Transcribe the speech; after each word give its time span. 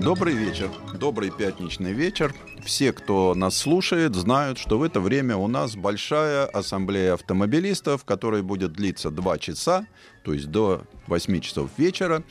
Добрый 0.00 0.34
вечер, 0.34 0.70
добрый 0.92 1.30
пятничный 1.30 1.92
вечер. 1.92 2.34
Все, 2.64 2.92
кто 2.92 3.34
нас 3.34 3.56
слушает, 3.56 4.14
знают, 4.14 4.58
что 4.58 4.78
в 4.78 4.82
это 4.82 5.00
время 5.00 5.36
у 5.36 5.46
нас 5.46 5.76
большая 5.76 6.46
ассамблея 6.46 7.14
автомобилистов, 7.14 8.04
которая 8.04 8.42
будет 8.42 8.72
длиться 8.72 9.10
2 9.10 9.38
часа, 9.38 9.86
то 10.24 10.32
есть 10.32 10.50
до 10.50 10.82
8 11.06 11.40
часов 11.40 11.70
вечера. 11.76 12.22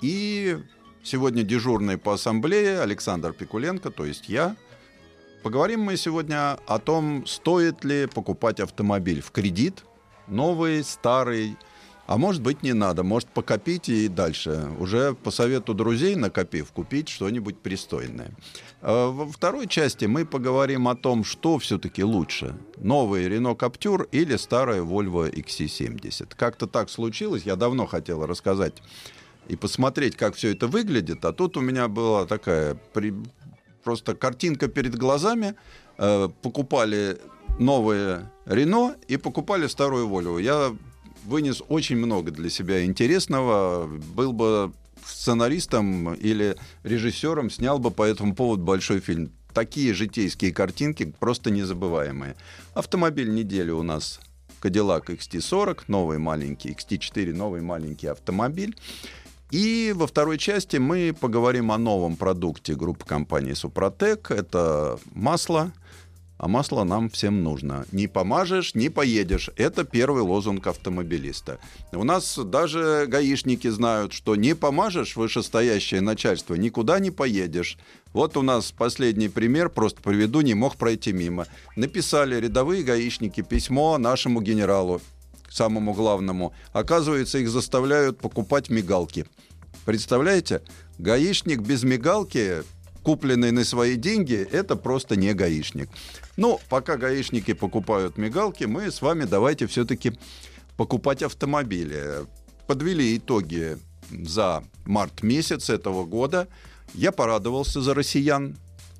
И 0.00 0.58
сегодня 1.02 1.44
дежурный 1.44 1.98
по 1.98 2.14
ассамблее 2.14 2.80
Александр 2.80 3.32
Пикуленко, 3.32 3.90
то 3.90 4.04
есть 4.04 4.28
я. 4.28 4.56
Поговорим 5.42 5.82
мы 5.82 5.96
сегодня 5.96 6.58
о 6.66 6.78
том, 6.78 7.26
стоит 7.26 7.84
ли 7.84 8.06
покупать 8.06 8.60
автомобиль 8.60 9.20
в 9.20 9.30
кредит, 9.30 9.84
новый, 10.26 10.82
старый, 10.82 11.56
а 12.06 12.18
может 12.18 12.42
быть, 12.42 12.62
не 12.62 12.74
надо. 12.74 13.02
Может, 13.02 13.28
покопить 13.28 13.88
и 13.88 14.08
дальше. 14.08 14.68
Уже 14.78 15.14
по 15.14 15.30
совету 15.30 15.72
друзей, 15.72 16.16
накопив, 16.16 16.70
купить 16.72 17.08
что-нибудь 17.08 17.58
пристойное. 17.58 18.30
А 18.82 19.10
во 19.10 19.26
второй 19.26 19.66
части 19.66 20.04
мы 20.04 20.26
поговорим 20.26 20.86
о 20.88 20.96
том, 20.96 21.24
что 21.24 21.58
все-таки 21.58 22.04
лучше. 22.04 22.54
Новый 22.76 23.26
Renault 23.26 23.56
Captur 23.56 24.06
или 24.12 24.36
старая 24.36 24.82
Volvo 24.82 25.32
XC70. 25.32 26.34
Как-то 26.36 26.66
так 26.66 26.90
случилось. 26.90 27.44
Я 27.44 27.56
давно 27.56 27.86
хотел 27.86 28.26
рассказать 28.26 28.82
и 29.48 29.56
посмотреть, 29.56 30.16
как 30.16 30.34
все 30.34 30.52
это 30.52 30.66
выглядит. 30.66 31.24
А 31.24 31.32
тут 31.32 31.56
у 31.56 31.60
меня 31.60 31.88
была 31.88 32.26
такая 32.26 32.76
при... 32.92 33.14
просто 33.82 34.14
картинка 34.14 34.68
перед 34.68 34.94
глазами. 34.94 35.54
Э, 35.96 36.28
покупали 36.42 37.18
новые 37.58 38.30
Renault 38.44 38.96
и 39.08 39.16
покупали 39.16 39.68
старую 39.68 40.08
Volvo. 40.08 40.40
Я 40.40 40.74
вынес 41.24 41.62
очень 41.68 41.96
много 41.96 42.30
для 42.30 42.50
себя 42.50 42.84
интересного. 42.84 43.86
Был 43.86 44.32
бы 44.32 44.72
сценаристом 45.04 46.14
или 46.14 46.56
режиссером, 46.82 47.50
снял 47.50 47.78
бы 47.78 47.90
по 47.90 48.02
этому 48.02 48.34
поводу 48.34 48.64
большой 48.64 49.00
фильм. 49.00 49.30
Такие 49.52 49.94
житейские 49.94 50.52
картинки 50.52 51.14
просто 51.18 51.50
незабываемые. 51.50 52.34
Автомобиль 52.74 53.32
недели 53.32 53.70
у 53.70 53.82
нас 53.82 54.20
Cadillac 54.60 55.06
XT40, 55.06 55.82
новый 55.88 56.18
маленький, 56.18 56.70
XT4, 56.70 57.32
новый 57.34 57.60
маленький 57.60 58.08
автомобиль. 58.08 58.76
И 59.50 59.92
во 59.94 60.06
второй 60.06 60.38
части 60.38 60.78
мы 60.78 61.14
поговорим 61.18 61.70
о 61.70 61.78
новом 61.78 62.16
продукте 62.16 62.74
группы 62.74 63.04
компании 63.04 63.52
Супротек. 63.52 64.30
Это 64.30 64.98
масло– 65.12 65.72
а 66.36 66.48
масло 66.48 66.84
нам 66.84 67.08
всем 67.08 67.42
нужно. 67.42 67.86
Не 67.92 68.06
помажешь, 68.06 68.74
не 68.74 68.88
поедешь. 68.88 69.50
Это 69.56 69.84
первый 69.84 70.22
лозунг 70.22 70.66
автомобилиста. 70.66 71.58
У 71.92 72.04
нас 72.04 72.38
даже 72.38 73.06
гаишники 73.08 73.68
знают, 73.68 74.12
что 74.12 74.34
не 74.36 74.54
помажешь 74.54 75.16
вышестоящее 75.16 76.00
начальство, 76.00 76.54
никуда 76.54 76.98
не 76.98 77.10
поедешь. 77.10 77.78
Вот 78.12 78.36
у 78.36 78.42
нас 78.42 78.72
последний 78.72 79.28
пример, 79.28 79.70
просто 79.70 80.02
приведу, 80.02 80.40
не 80.40 80.54
мог 80.54 80.76
пройти 80.76 81.12
мимо. 81.12 81.46
Написали 81.76 82.36
рядовые 82.40 82.82
гаишники 82.82 83.42
письмо 83.42 83.98
нашему 83.98 84.40
генералу, 84.40 85.00
самому 85.48 85.94
главному. 85.94 86.52
Оказывается, 86.72 87.38
их 87.38 87.48
заставляют 87.48 88.18
покупать 88.18 88.70
мигалки. 88.70 89.26
Представляете? 89.84 90.62
Гаишник 90.98 91.60
без 91.60 91.82
мигалки 91.82 92.62
купленный 93.04 93.52
на 93.52 93.64
свои 93.64 93.96
деньги, 93.96 94.34
это 94.50 94.74
просто 94.74 95.14
не 95.14 95.34
гаишник. 95.34 95.88
Ну, 96.36 96.58
пока 96.68 96.96
гаишники 96.96 97.52
покупают 97.52 98.16
мигалки, 98.16 98.64
мы 98.64 98.90
с 98.90 99.02
вами 99.02 99.24
давайте 99.24 99.66
все-таки 99.66 100.18
покупать 100.76 101.22
автомобили. 101.22 102.26
Подвели 102.66 103.16
итоги 103.16 103.78
за 104.10 104.64
март 104.86 105.22
месяц 105.22 105.70
этого 105.70 106.04
года. 106.04 106.48
Я 106.94 107.12
порадовался 107.12 107.80
за 107.82 107.94
россиян. 107.94 108.56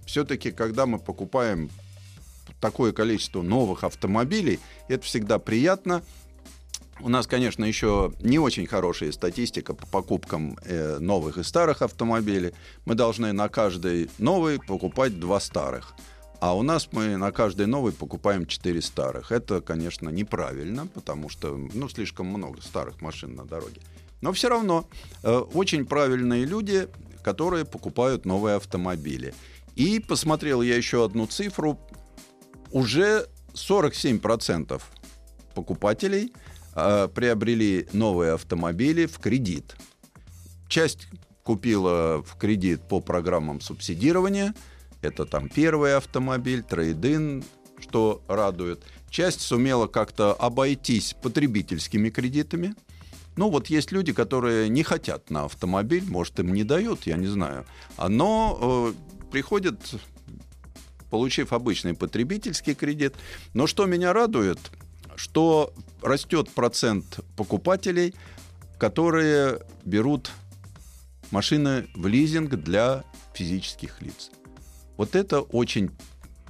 Все-таки, 0.07 0.51
когда 0.53 0.85
мы 0.85 0.99
покупаем 0.99 1.71
такое 2.61 2.93
количество 2.93 3.41
новых 3.41 3.85
автомобилей, 3.85 4.61
это 4.89 5.05
всегда 5.05 5.39
приятно. 5.39 6.03
У 7.05 7.11
нас, 7.11 7.27
конечно, 7.27 7.67
еще 7.67 8.15
не 8.21 8.39
очень 8.39 8.67
хорошая 8.67 9.13
статистика 9.13 9.75
по 9.75 9.87
покупкам 9.87 10.57
э, 10.65 10.97
новых 11.01 11.37
и 11.37 11.43
старых 11.43 11.83
автомобилей. 11.83 12.55
Мы 12.87 12.95
должны 12.95 13.35
на 13.35 13.51
каждый 13.51 14.09
новый 14.17 14.59
покупать 14.59 15.21
два 15.21 15.39
старых. 15.39 15.95
А 16.41 16.57
у 16.57 16.63
нас 16.63 16.89
мы 16.93 17.19
на 17.19 17.31
каждый 17.31 17.67
новый 17.67 17.93
покупаем 17.93 18.47
четыре 18.47 18.81
старых. 18.81 19.33
Это, 19.33 19.61
конечно, 19.61 20.09
неправильно, 20.09 20.87
потому 20.87 21.29
что 21.29 21.59
ну, 21.75 21.91
слишком 21.91 22.29
много 22.29 22.63
старых 22.63 23.03
машин 23.03 23.35
на 23.35 23.45
дороге. 23.45 23.83
Но 24.23 24.33
все 24.33 24.49
равно 24.49 24.89
э, 25.23 25.31
очень 25.31 25.85
правильные 25.85 26.47
люди, 26.47 26.89
которые 27.23 27.67
покупают 27.67 28.25
новые 28.25 28.57
автомобили. 28.57 29.35
И 29.77 30.01
посмотрел 30.01 30.63
я 30.63 30.75
еще 30.75 31.05
одну 31.05 31.27
цифру. 31.27 31.79
Уже 32.73 33.29
47% 33.53 34.81
покупателей– 35.55 36.33
э, 36.75 37.09
приобрели 37.15 37.89
новые 37.93 38.33
автомобили 38.33 39.07
в 39.07 39.19
кредит. 39.19 39.77
Часть 40.69 41.09
купила 41.43 42.23
в 42.23 42.37
кредит 42.37 42.89
по 42.89 43.01
программам 43.01 43.61
субсидирования. 43.61 44.55
Это 45.03 45.27
там 45.27 45.49
первый 45.49 45.97
автомобиль, 45.97 46.63
трейдин, 46.63 47.45
что 47.79 48.23
радует. 48.29 48.83
Часть 49.11 49.43
сумела 49.43 49.87
как-то 49.87 50.33
обойтись 50.33 51.15
потребительскими 51.23 52.11
кредитами. 52.11 52.75
Ну, 53.37 53.51
вот 53.51 53.67
есть 53.67 53.93
люди, 53.93 54.13
которые 54.13 54.69
не 54.69 54.83
хотят 54.83 55.31
на 55.31 55.45
автомобиль, 55.45 56.05
может, 56.09 56.39
им 56.39 56.53
не 56.53 56.65
дают, 56.65 57.07
я 57.07 57.17
не 57.17 57.27
знаю. 57.27 57.67
Но 57.99 58.95
э, 58.97 59.29
приходят, 59.31 59.81
получив 61.11 61.53
обычный 61.53 61.95
потребительский 61.95 62.75
кредит. 62.75 63.15
Но 63.53 63.67
что 63.67 63.87
меня 63.87 64.13
радует, 64.13 64.59
что 65.17 65.73
растет 66.03 66.51
процент 66.51 67.21
покупателей, 67.37 68.15
которые 68.79 69.61
берут 69.85 70.31
машины 71.31 71.89
в 71.95 72.07
лизинг 72.07 72.55
для 72.57 73.05
физических 73.33 74.03
лиц. 74.03 74.31
Вот 74.97 75.17
это 75.17 75.41
очень 75.41 75.91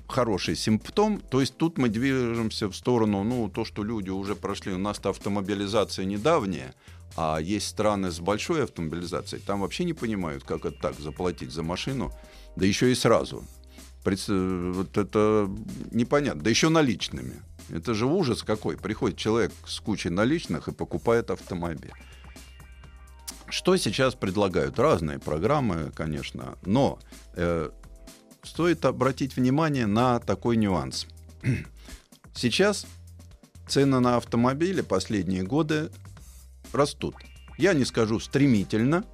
хороший 0.08 0.56
симптом. 0.56 1.20
То 1.20 1.40
есть 1.40 1.56
тут 1.56 1.78
мы 1.78 1.88
движемся 1.88 2.68
в 2.68 2.74
сторону, 2.74 3.24
ну, 3.24 3.48
то, 3.48 3.64
что 3.64 3.82
люди 3.82 4.10
уже 4.10 4.34
прошли. 4.34 4.72
У 4.72 4.78
нас-то 4.78 5.10
автомобилизация 5.10 6.04
недавняя, 6.04 6.74
а 7.16 7.38
есть 7.38 7.68
страны 7.68 8.10
с 8.10 8.20
большой 8.20 8.64
автомобилизацией. 8.64 9.42
Там 9.42 9.60
вообще 9.60 9.84
не 9.84 9.94
понимают, 9.94 10.44
как 10.44 10.66
это 10.66 10.78
так, 10.78 10.98
заплатить 10.98 11.52
за 11.52 11.62
машину, 11.62 12.12
да 12.56 12.66
еще 12.66 12.92
и 12.92 12.94
сразу. 12.94 13.44
Вот 14.04 14.98
это 14.98 15.50
непонятно. 15.90 16.42
Да 16.42 16.50
еще 16.50 16.68
наличными. 16.68 17.40
Это 17.70 17.94
же 17.94 18.06
ужас 18.06 18.42
какой. 18.42 18.76
Приходит 18.76 19.16
человек 19.16 19.52
с 19.66 19.80
кучей 19.80 20.10
наличных 20.10 20.68
и 20.68 20.72
покупает 20.72 21.30
автомобиль. 21.30 21.92
Что 23.48 23.76
сейчас 23.76 24.14
предлагают? 24.14 24.78
Разные 24.78 25.18
программы, 25.18 25.92
конечно, 25.94 26.58
но 26.64 26.98
э, 27.34 27.70
стоит 28.42 28.84
обратить 28.84 29.36
внимание 29.36 29.86
на 29.86 30.18
такой 30.18 30.56
нюанс. 30.56 31.06
Сейчас 32.34 32.86
цены 33.68 34.00
на 34.00 34.16
автомобили 34.16 34.80
последние 34.80 35.42
годы 35.42 35.90
растут. 36.72 37.14
Я 37.58 37.74
не 37.74 37.84
скажу 37.84 38.18
стремительно, 38.18 39.04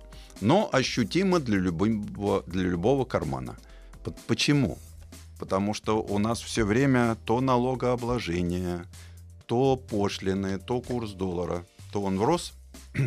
но 0.40 0.70
ощутимо 0.72 1.40
для 1.40 1.58
любого, 1.58 2.42
для 2.46 2.62
любого 2.62 3.04
кармана. 3.04 3.56
Почему? 4.26 4.78
Потому 5.40 5.72
что 5.72 6.02
у 6.02 6.18
нас 6.18 6.40
все 6.40 6.64
время 6.64 7.16
то 7.24 7.40
налогообложение, 7.40 8.84
то 9.46 9.76
пошлины, 9.76 10.58
то 10.58 10.82
курс 10.82 11.12
доллара, 11.12 11.64
то 11.92 12.02
он 12.02 12.20
рос, 12.20 12.52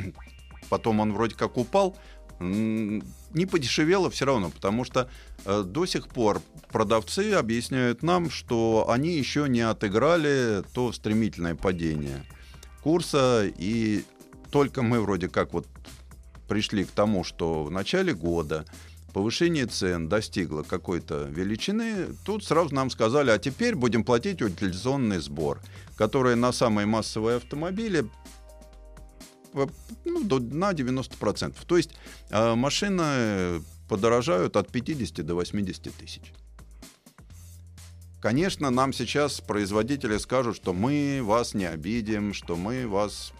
потом 0.69 0.99
он 0.99 1.13
вроде 1.13 1.35
как 1.35 1.57
упал, 1.57 1.95
не 2.39 3.45
подешевело 3.45 4.09
все 4.09 4.25
равно, 4.25 4.49
потому 4.49 4.83
что 4.83 5.07
э, 5.45 5.63
до 5.63 5.85
сих 5.85 6.07
пор 6.07 6.41
продавцы 6.69 7.33
объясняют 7.33 8.01
нам, 8.01 8.31
что 8.31 8.87
они 8.89 9.15
еще 9.15 9.47
не 9.47 9.61
отыграли 9.61 10.63
то 10.73 10.91
стремительное 10.91 11.55
падение 11.55 12.25
курса, 12.81 13.45
и 13.45 14.03
только 14.49 14.81
мы 14.81 14.99
вроде 14.99 15.29
как 15.29 15.53
вот 15.53 15.67
пришли 16.47 16.83
к 16.83 16.91
тому, 16.91 17.23
что 17.23 17.63
в 17.63 17.71
начале 17.71 18.13
года 18.13 18.65
повышение 19.13 19.67
цен 19.67 20.09
достигло 20.09 20.63
какой-то 20.63 21.25
величины, 21.25 22.07
тут 22.25 22.43
сразу 22.43 22.73
нам 22.73 22.89
сказали, 22.89 23.29
а 23.29 23.37
теперь 23.37 23.75
будем 23.75 24.03
платить 24.03 24.41
утилизационный 24.41 25.19
сбор, 25.19 25.61
который 25.95 26.35
на 26.35 26.51
самые 26.51 26.87
массовые 26.87 27.37
автомобили 27.37 28.05
ну, 30.05 30.23
до, 30.23 30.39
на 30.39 30.71
90%. 30.71 31.55
То 31.65 31.77
есть 31.77 31.91
э, 32.29 32.55
машины 32.55 33.61
подорожают 33.87 34.57
от 34.57 34.71
50 34.71 35.25
до 35.25 35.35
80 35.35 35.93
тысяч. 35.95 36.33
Конечно, 38.19 38.69
нам 38.71 38.93
сейчас 38.93 39.41
производители 39.41 40.17
скажут, 40.17 40.55
что 40.55 40.73
мы 40.73 41.19
вас 41.23 41.53
не 41.53 41.65
обидим, 41.65 42.33
что 42.33 42.55
мы 42.55 42.87
вас... 42.87 43.33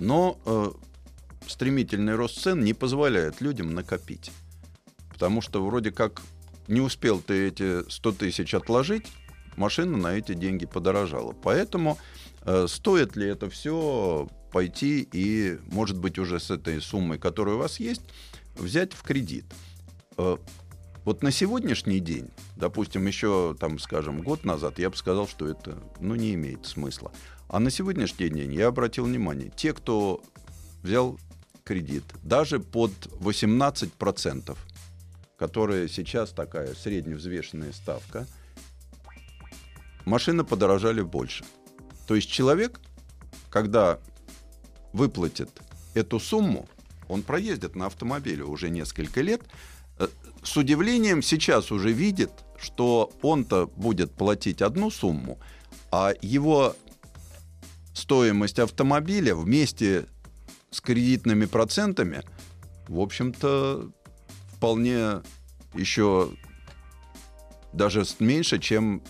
Но 0.00 0.38
э, 0.44 0.70
стремительный 1.50 2.14
рост 2.14 2.40
цен 2.40 2.60
не 2.60 2.74
позволяет 2.74 3.40
людям 3.40 3.74
накопить. 3.74 4.30
Потому 5.08 5.40
что 5.42 5.64
вроде 5.64 5.90
как 5.90 6.22
не 6.68 6.80
успел 6.80 7.20
ты 7.20 7.48
эти 7.48 7.88
100 7.90 8.12
тысяч 8.12 8.54
отложить, 8.54 9.06
машина 9.56 9.96
на 9.96 10.14
эти 10.14 10.34
деньги 10.34 10.66
подорожала. 10.66 11.32
Поэтому 11.32 11.98
э, 12.42 12.66
стоит 12.68 13.16
ли 13.16 13.26
это 13.26 13.50
все 13.50 14.28
пойти 14.52 15.06
и, 15.12 15.58
может 15.72 15.98
быть, 15.98 16.18
уже 16.18 16.40
с 16.40 16.50
этой 16.50 16.80
суммой, 16.80 17.18
которая 17.18 17.56
у 17.56 17.58
вас 17.58 17.80
есть, 17.80 18.02
взять 18.56 18.92
в 18.92 19.02
кредит? 19.02 19.44
Э, 20.16 20.36
вот 21.04 21.22
на 21.22 21.32
сегодняшний 21.32 21.98
день, 21.98 22.28
допустим, 22.56 23.06
еще, 23.06 23.56
там, 23.58 23.78
скажем, 23.78 24.22
год 24.22 24.44
назад, 24.44 24.78
я 24.78 24.90
бы 24.90 24.96
сказал, 24.96 25.26
что 25.26 25.48
это 25.48 25.82
ну, 25.98 26.14
не 26.14 26.34
имеет 26.34 26.66
смысла. 26.66 27.10
А 27.48 27.58
на 27.58 27.70
сегодняшний 27.70 28.28
день 28.28 28.54
я 28.54 28.68
обратил 28.68 29.06
внимание, 29.06 29.50
те, 29.56 29.72
кто 29.72 30.22
взял 30.82 31.18
кредит, 31.70 32.02
даже 32.24 32.58
под 32.58 32.90
18%, 33.20 34.56
которая 35.38 35.86
сейчас 35.86 36.30
такая 36.30 36.74
средневзвешенная 36.74 37.72
ставка, 37.72 38.26
машины 40.04 40.42
подорожали 40.42 41.02
больше. 41.02 41.44
То 42.08 42.16
есть 42.16 42.28
человек, 42.28 42.80
когда 43.50 44.00
выплатит 44.92 45.48
эту 45.94 46.18
сумму, 46.18 46.68
он 47.08 47.22
проездит 47.22 47.76
на 47.76 47.86
автомобиле 47.86 48.42
уже 48.42 48.68
несколько 48.68 49.20
лет, 49.20 49.42
э, 50.00 50.08
с 50.42 50.56
удивлением 50.56 51.22
сейчас 51.22 51.70
уже 51.70 51.92
видит, 51.92 52.32
что 52.58 53.12
он-то 53.22 53.68
будет 53.76 54.10
платить 54.12 54.60
одну 54.60 54.90
сумму, 54.90 55.38
а 55.92 56.14
его 56.20 56.74
стоимость 57.94 58.58
автомобиля 58.58 59.36
вместе 59.36 60.06
с 60.70 60.80
кредитными 60.80 61.46
процентами, 61.46 62.22
в 62.88 63.00
общем-то, 63.00 63.90
вполне 64.54 65.22
еще 65.74 66.30
даже 67.72 68.04
меньше, 68.18 68.58
чем 68.58 69.02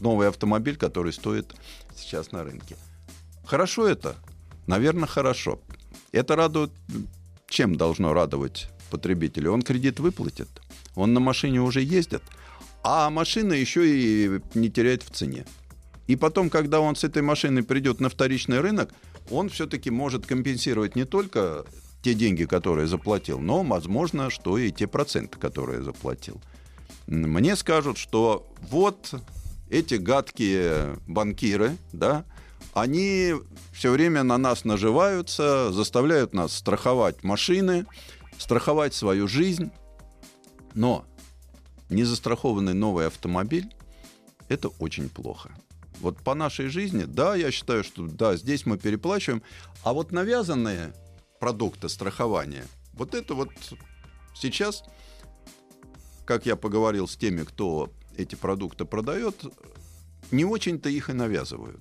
новый 0.00 0.28
автомобиль, 0.28 0.76
который 0.76 1.12
стоит 1.12 1.54
сейчас 1.94 2.32
на 2.32 2.44
рынке. 2.44 2.76
Хорошо 3.44 3.86
это? 3.86 4.16
Наверное, 4.66 5.06
хорошо. 5.06 5.60
Это 6.12 6.36
радует... 6.36 6.70
Чем 7.48 7.76
должно 7.76 8.14
радовать 8.14 8.68
потребителя? 8.90 9.50
Он 9.50 9.60
кредит 9.62 10.00
выплатит, 10.00 10.48
он 10.94 11.12
на 11.12 11.20
машине 11.20 11.60
уже 11.60 11.82
ездит, 11.82 12.22
а 12.82 13.10
машина 13.10 13.52
еще 13.52 13.86
и 13.86 14.40
не 14.54 14.70
теряет 14.70 15.02
в 15.02 15.10
цене. 15.10 15.44
И 16.06 16.16
потом, 16.16 16.50
когда 16.50 16.80
он 16.80 16.96
с 16.96 17.04
этой 17.04 17.22
машиной 17.22 17.62
придет 17.62 18.00
на 18.00 18.08
вторичный 18.08 18.60
рынок, 18.60 18.92
он 19.30 19.48
все-таки 19.48 19.90
может 19.90 20.26
компенсировать 20.26 20.96
не 20.96 21.04
только 21.04 21.64
те 22.02 22.14
деньги, 22.14 22.44
которые 22.44 22.88
заплатил, 22.88 23.38
но, 23.38 23.62
возможно, 23.62 24.28
что 24.28 24.58
и 24.58 24.72
те 24.72 24.86
проценты, 24.86 25.38
которые 25.38 25.82
заплатил. 25.82 26.40
Мне 27.06 27.56
скажут, 27.56 27.98
что 27.98 28.52
вот 28.70 29.14
эти 29.70 29.94
гадкие 29.94 30.98
банкиры, 31.06 31.76
да, 31.92 32.24
они 32.74 33.34
все 33.72 33.90
время 33.90 34.22
на 34.22 34.38
нас 34.38 34.64
наживаются, 34.64 35.72
заставляют 35.72 36.34
нас 36.34 36.54
страховать 36.54 37.22
машины, 37.22 37.86
страховать 38.38 38.94
свою 38.94 39.28
жизнь. 39.28 39.70
Но 40.74 41.04
незастрахованный 41.90 42.74
новый 42.74 43.06
автомобиль– 43.06 43.74
это 44.48 44.68
очень 44.68 45.08
плохо. 45.08 45.54
Вот 46.02 46.18
по 46.18 46.34
нашей 46.34 46.66
жизни, 46.66 47.04
да, 47.04 47.36
я 47.36 47.52
считаю, 47.52 47.84
что 47.84 48.08
да, 48.08 48.36
здесь 48.36 48.66
мы 48.66 48.76
переплачиваем, 48.76 49.40
а 49.84 49.92
вот 49.92 50.10
навязанные 50.10 50.92
продукта 51.38 51.88
страхования. 51.88 52.64
Вот 52.92 53.14
это 53.14 53.34
вот 53.34 53.50
сейчас, 54.34 54.82
как 56.24 56.44
я 56.44 56.56
поговорил 56.56 57.06
с 57.06 57.16
теми, 57.16 57.44
кто 57.44 57.92
эти 58.16 58.34
продукты 58.34 58.84
продает, 58.84 59.44
не 60.32 60.44
очень-то 60.44 60.88
их 60.88 61.08
и 61.08 61.12
навязывают. 61.12 61.80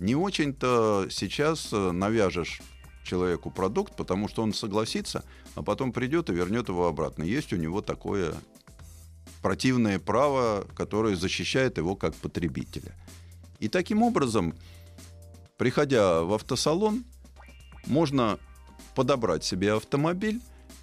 Не 0.00 0.16
очень-то 0.16 1.06
сейчас 1.08 1.72
э, 1.72 1.92
навяжешь 1.92 2.60
человеку 3.04 3.52
продукт, 3.52 3.94
потому 3.94 4.26
что 4.26 4.42
он 4.42 4.54
согласится, 4.54 5.24
а 5.54 5.62
потом 5.62 5.92
придет 5.92 6.30
и 6.30 6.34
вернет 6.34 6.68
его 6.68 6.88
обратно. 6.88 7.22
Есть 7.22 7.52
у 7.52 7.56
него 7.56 7.80
такое 7.80 8.34
противное 9.40 10.00
право, 10.00 10.66
которое 10.74 11.14
защищает 11.14 11.78
его 11.78 11.94
как 11.94 12.16
потребителя. 12.16 12.96
И 13.62 13.68
таким 13.68 14.02
образом, 14.02 14.56
приходя 15.56 16.22
в 16.22 16.32
автосалон, 16.32 17.04
можно 17.86 18.40
подобрать 18.96 19.44
себе 19.44 19.74
автомобиль. 19.74 20.40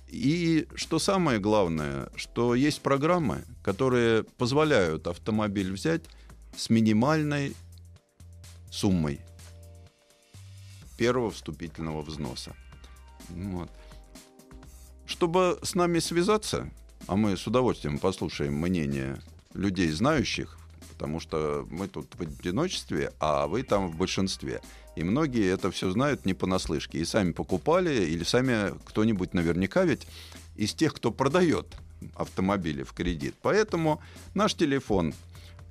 И 0.07 0.65
что 0.75 0.97
самое 0.97 1.39
главное, 1.39 2.09
что 2.15 2.55
есть 2.55 2.79
программы, 2.79 3.43
которые 3.61 4.23
позволяют 4.23 5.07
автомобиль 5.07 5.73
взять 5.73 6.03
с 6.55 6.69
минимальной 6.69 7.53
суммой 8.71 9.19
первого 10.97 11.31
вступительного 11.31 12.01
взноса. 12.01 12.55
Вот. 13.27 13.69
Чтобы 15.05 15.59
с 15.63 15.75
нами 15.75 15.99
связаться, 15.99 16.71
а 17.07 17.17
мы 17.17 17.35
с 17.35 17.45
удовольствием 17.45 17.99
послушаем 17.99 18.53
мнение 18.53 19.21
людей, 19.53 19.91
знающих, 19.91 20.58
потому 20.99 21.21
что 21.21 21.65
мы 21.71 21.87
тут 21.87 22.13
в 22.13 22.21
одиночестве, 22.21 23.13
а 23.21 23.47
вы 23.47 23.63
там 23.63 23.87
в 23.87 23.95
большинстве. 23.95 24.61
И 24.97 25.03
многие 25.03 25.49
это 25.49 25.71
все 25.71 25.89
знают 25.91 26.25
не 26.25 26.33
понаслышке. 26.33 26.99
И 26.99 27.05
сами 27.05 27.31
покупали, 27.31 28.03
или 28.03 28.25
сами 28.25 28.77
кто-нибудь 28.83 29.33
наверняка 29.33 29.85
ведь 29.85 30.05
из 30.57 30.73
тех, 30.73 30.93
кто 30.93 31.11
продает 31.11 31.67
автомобили 32.15 32.83
в 32.83 32.91
кредит. 32.91 33.35
Поэтому 33.41 34.01
наш 34.33 34.55
телефон 34.55 35.13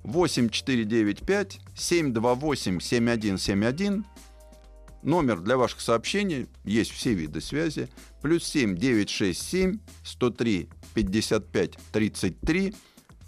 8495 0.04 1.60
728 1.76 2.80
7171 2.80 4.06
Номер 5.02 5.40
для 5.40 5.56
ваших 5.56 5.80
сообщений, 5.80 6.48
есть 6.64 6.90
все 6.90 7.12
виды 7.12 7.40
связи, 7.40 7.88
плюс 8.20 8.44
7 8.44 8.76
967 8.76 9.78
103 10.04 10.68
55 10.94 11.78
33 11.92 12.74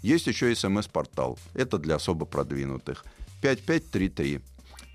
есть 0.01 0.27
еще 0.27 0.53
смс-портал. 0.55 1.37
Это 1.53 1.77
для 1.77 1.95
особо 1.95 2.25
продвинутых. 2.25 3.05
5533. 3.41 4.41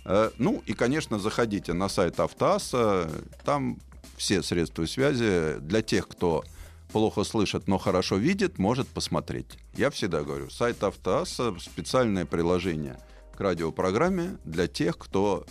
Э, 0.05 0.31
ну 0.39 0.63
и, 0.67 0.73
конечно, 0.73 1.19
заходите 1.19 1.73
на 1.73 1.89
сайт 1.89 2.21
Автоаса. 2.21 3.11
Там 3.45 3.79
все 4.17 4.43
средства 4.43 4.87
связи 4.87 5.59
для 5.61 5.83
тех, 5.83 6.09
кто 6.09 6.45
плохо 6.93 7.25
слышит, 7.25 7.69
но 7.69 7.79
хорошо 7.79 8.17
видит, 8.17 8.59
может 8.59 8.89
посмотреть. 8.89 9.59
Я 9.77 9.91
всегда 9.91 10.23
говорю, 10.23 10.51
сайт 10.51 10.83
Автоаса— 10.83 11.55
специальное 11.61 12.25
приложение 12.25 12.99
к 13.37 13.41
радиопрограмме 13.41 14.39
для 14.45 14.67
тех, 14.67 14.97
кто 14.97 15.45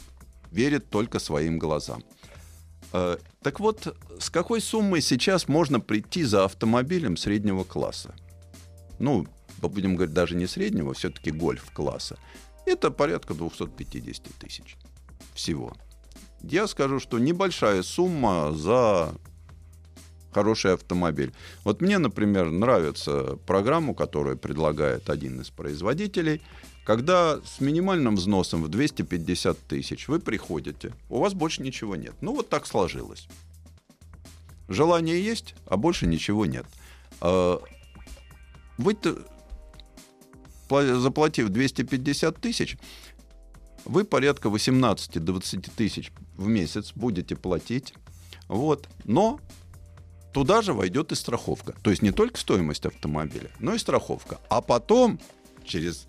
верит 0.52 0.90
только 0.90 1.20
своим 1.20 1.60
глазам. 1.60 2.04
Э, 2.94 3.18
так 3.42 3.60
вот, 3.60 3.96
с 4.20 4.30
какой 4.30 4.62
суммой 4.62 5.02
сейчас 5.02 5.48
можно 5.48 5.80
прийти 5.80 6.24
за 6.24 6.46
автомобилем 6.46 7.18
среднего 7.18 7.64
класса? 7.64 8.16
Ну, 8.98 9.28
будем 9.62 9.96
говорить, 9.96 10.14
даже 10.14 10.36
не 10.36 10.48
среднего, 10.48 10.94
все-таки 10.94 11.32
гольф-класса, 11.32 12.18
это 12.66 12.92
порядка 12.92 13.34
250 13.34 14.24
тысяч 14.40 14.78
всего. 15.34 15.74
Я 16.42 16.68
скажу, 16.68 17.00
что 17.00 17.20
небольшая 17.20 17.84
сумма 17.84 18.52
за 18.54 19.16
хороший 20.36 20.74
автомобиль. 20.74 21.34
Вот 21.64 21.82
мне, 21.82 21.98
например, 21.98 22.52
нравится 22.52 23.38
программу, 23.48 23.96
которую 23.96 24.38
предлагает 24.38 25.10
один 25.10 25.40
из 25.40 25.50
производителей, 25.50 26.42
когда 26.86 27.40
с 27.44 27.62
минимальным 27.62 28.16
взносом 28.16 28.62
в 28.62 28.68
250 28.68 29.58
тысяч 29.60 30.08
вы 30.08 30.20
приходите, 30.20 30.94
у 31.10 31.20
вас 31.20 31.34
больше 31.34 31.64
ничего 31.64 31.96
нет. 31.96 32.14
Ну 32.22 32.36
вот 32.36 32.50
так 32.50 32.68
сложилось. 32.68 33.28
Желание 34.68 35.24
есть, 35.24 35.56
а 35.68 35.78
больше 35.78 36.06
ничего 36.06 36.46
нет. 36.46 36.66
А, 37.22 37.62
вы 38.78 38.94
заплатив 40.70 41.50
250 41.50 42.38
тысяч, 42.38 42.78
вы 43.86 44.04
порядка 44.04 44.50
18-20 44.50 45.72
тысяч 45.76 46.12
в 46.36 46.48
месяц 46.48 46.92
будете 46.94 47.36
платить. 47.36 47.94
Вот. 48.48 48.90
Но 49.04 49.40
туда 50.34 50.62
же 50.62 50.74
войдет 50.74 51.12
и 51.12 51.16
страховка. 51.16 51.74
То 51.82 51.92
есть 51.92 52.02
не 52.02 52.12
только 52.12 52.40
стоимость 52.40 52.86
автомобиля, 52.86 53.52
но 53.60 53.74
и 53.74 53.78
страховка. 53.78 54.40
А 54.50 54.62
потом, 54.62 55.20
через 55.64 56.08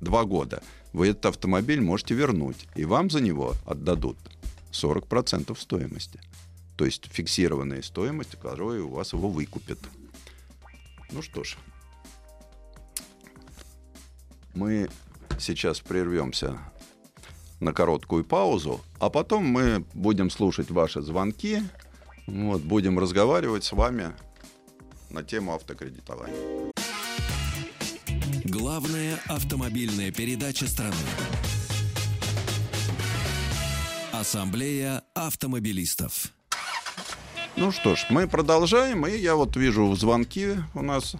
два 0.00 0.24
года, 0.24 0.62
вы 0.92 1.08
этот 1.08 1.26
автомобиль 1.26 1.80
можете 1.80 2.14
вернуть, 2.14 2.66
и 2.74 2.84
вам 2.84 3.10
за 3.10 3.20
него 3.20 3.54
отдадут 3.64 4.16
40% 4.72 5.56
стоимости. 5.58 6.20
То 6.76 6.84
есть 6.84 7.06
фиксированная 7.12 7.82
стоимость, 7.82 8.36
которая 8.36 8.82
у 8.82 8.88
вас 8.88 9.12
его 9.12 9.28
выкупит. 9.28 9.78
Ну 11.12 11.22
что 11.22 11.44
ж, 11.44 11.56
мы 14.54 14.88
сейчас 15.38 15.80
прервемся 15.80 16.58
на 17.60 17.72
короткую 17.72 18.24
паузу, 18.24 18.80
а 18.98 19.10
потом 19.10 19.44
мы 19.44 19.84
будем 19.94 20.30
слушать 20.30 20.70
ваши 20.70 21.02
звонки, 21.02 21.62
вот, 22.26 22.62
будем 22.62 22.98
разговаривать 22.98 23.64
с 23.64 23.72
вами 23.72 24.12
на 25.10 25.22
тему 25.22 25.54
автокредитования. 25.54 26.72
Главная 28.44 29.20
автомобильная 29.28 30.10
передача 30.10 30.66
страны. 30.66 30.94
Ассамблея 34.12 35.02
автомобилистов. 35.14 36.32
Ну 37.56 37.72
что 37.72 37.94
ж, 37.94 38.06
мы 38.10 38.26
продолжаем, 38.26 39.06
и 39.06 39.16
я 39.16 39.34
вот 39.34 39.56
вижу 39.56 39.94
звонки 39.94 40.56
у 40.74 40.82
нас. 40.82 41.16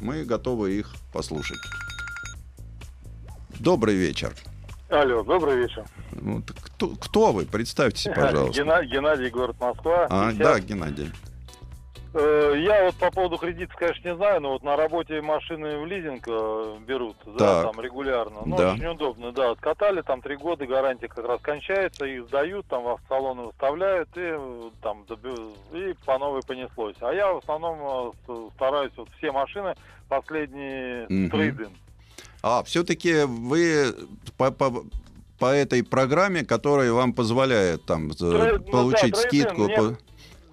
Мы 0.00 0.24
готовы 0.24 0.78
их 0.78 0.94
послушать. 1.12 1.58
Добрый 3.64 3.94
вечер. 3.94 4.34
Алло, 4.90 5.22
добрый 5.22 5.56
вечер. 5.56 5.84
Вот, 6.12 6.44
кто, 6.52 6.88
кто 7.00 7.32
вы? 7.32 7.46
Представьтесь, 7.46 8.04
пожалуйста. 8.14 8.62
Геннадий, 8.62 8.90
Геннадий 8.90 9.30
город 9.30 9.56
Москва. 9.58 10.06
А, 10.10 10.30
50. 10.30 10.36
да, 10.38 10.60
Геннадий. 10.60 11.10
Э, 12.12 12.54
Я 12.58 12.84
вот 12.84 12.94
по 12.96 13.10
поводу 13.10 13.38
кредитов, 13.38 13.74
конечно, 13.76 14.06
не 14.06 14.14
знаю, 14.16 14.42
но 14.42 14.50
вот 14.50 14.62
на 14.64 14.76
работе 14.76 15.22
машины 15.22 15.78
в 15.78 15.86
лизинг 15.86 16.24
э, 16.28 16.76
берут, 16.86 17.16
да, 17.38 17.62
Так. 17.62 17.72
там 17.72 17.82
регулярно. 17.82 18.42
Ну, 18.44 18.54
Да. 18.54 18.74
очень 18.74 18.86
удобно, 18.86 19.32
да. 19.32 19.52
Откатали, 19.52 20.02
там 20.02 20.20
три 20.20 20.36
года, 20.36 20.66
гарантия 20.66 21.08
как 21.08 21.26
раз 21.26 21.40
кончается, 21.40 22.04
их 22.04 22.26
сдают, 22.26 22.66
там 22.66 22.82
в 22.84 22.88
автосалоны 22.88 23.44
выставляют, 23.44 24.10
и 24.16 24.20
э, 24.20 24.70
там 24.82 25.06
и 25.72 25.94
по 26.04 26.18
новой 26.18 26.42
понеслось. 26.42 26.96
А 27.00 27.14
я 27.14 27.32
в 27.32 27.38
основном 27.38 28.12
стараюсь 28.56 28.92
вот 28.98 29.08
все 29.16 29.32
машины 29.32 29.74
последние 30.10 31.06
трейдинг. 31.30 31.72
А, 32.46 32.62
все-таки 32.62 33.22
вы 33.24 33.94
по, 34.36 34.50
по- 34.50 34.84
по 35.38 35.46
этой 35.46 35.82
программе, 35.82 36.44
которая 36.44 36.92
вам 36.92 37.14
позволяет 37.14 37.86
там 37.86 38.12
за- 38.12 38.26
Трей- 38.36 38.52
ну 38.58 38.58
да, 38.58 38.70
получить 38.70 39.16
скидку. 39.16 39.62
мне- 39.62 39.74
по- 39.76 39.96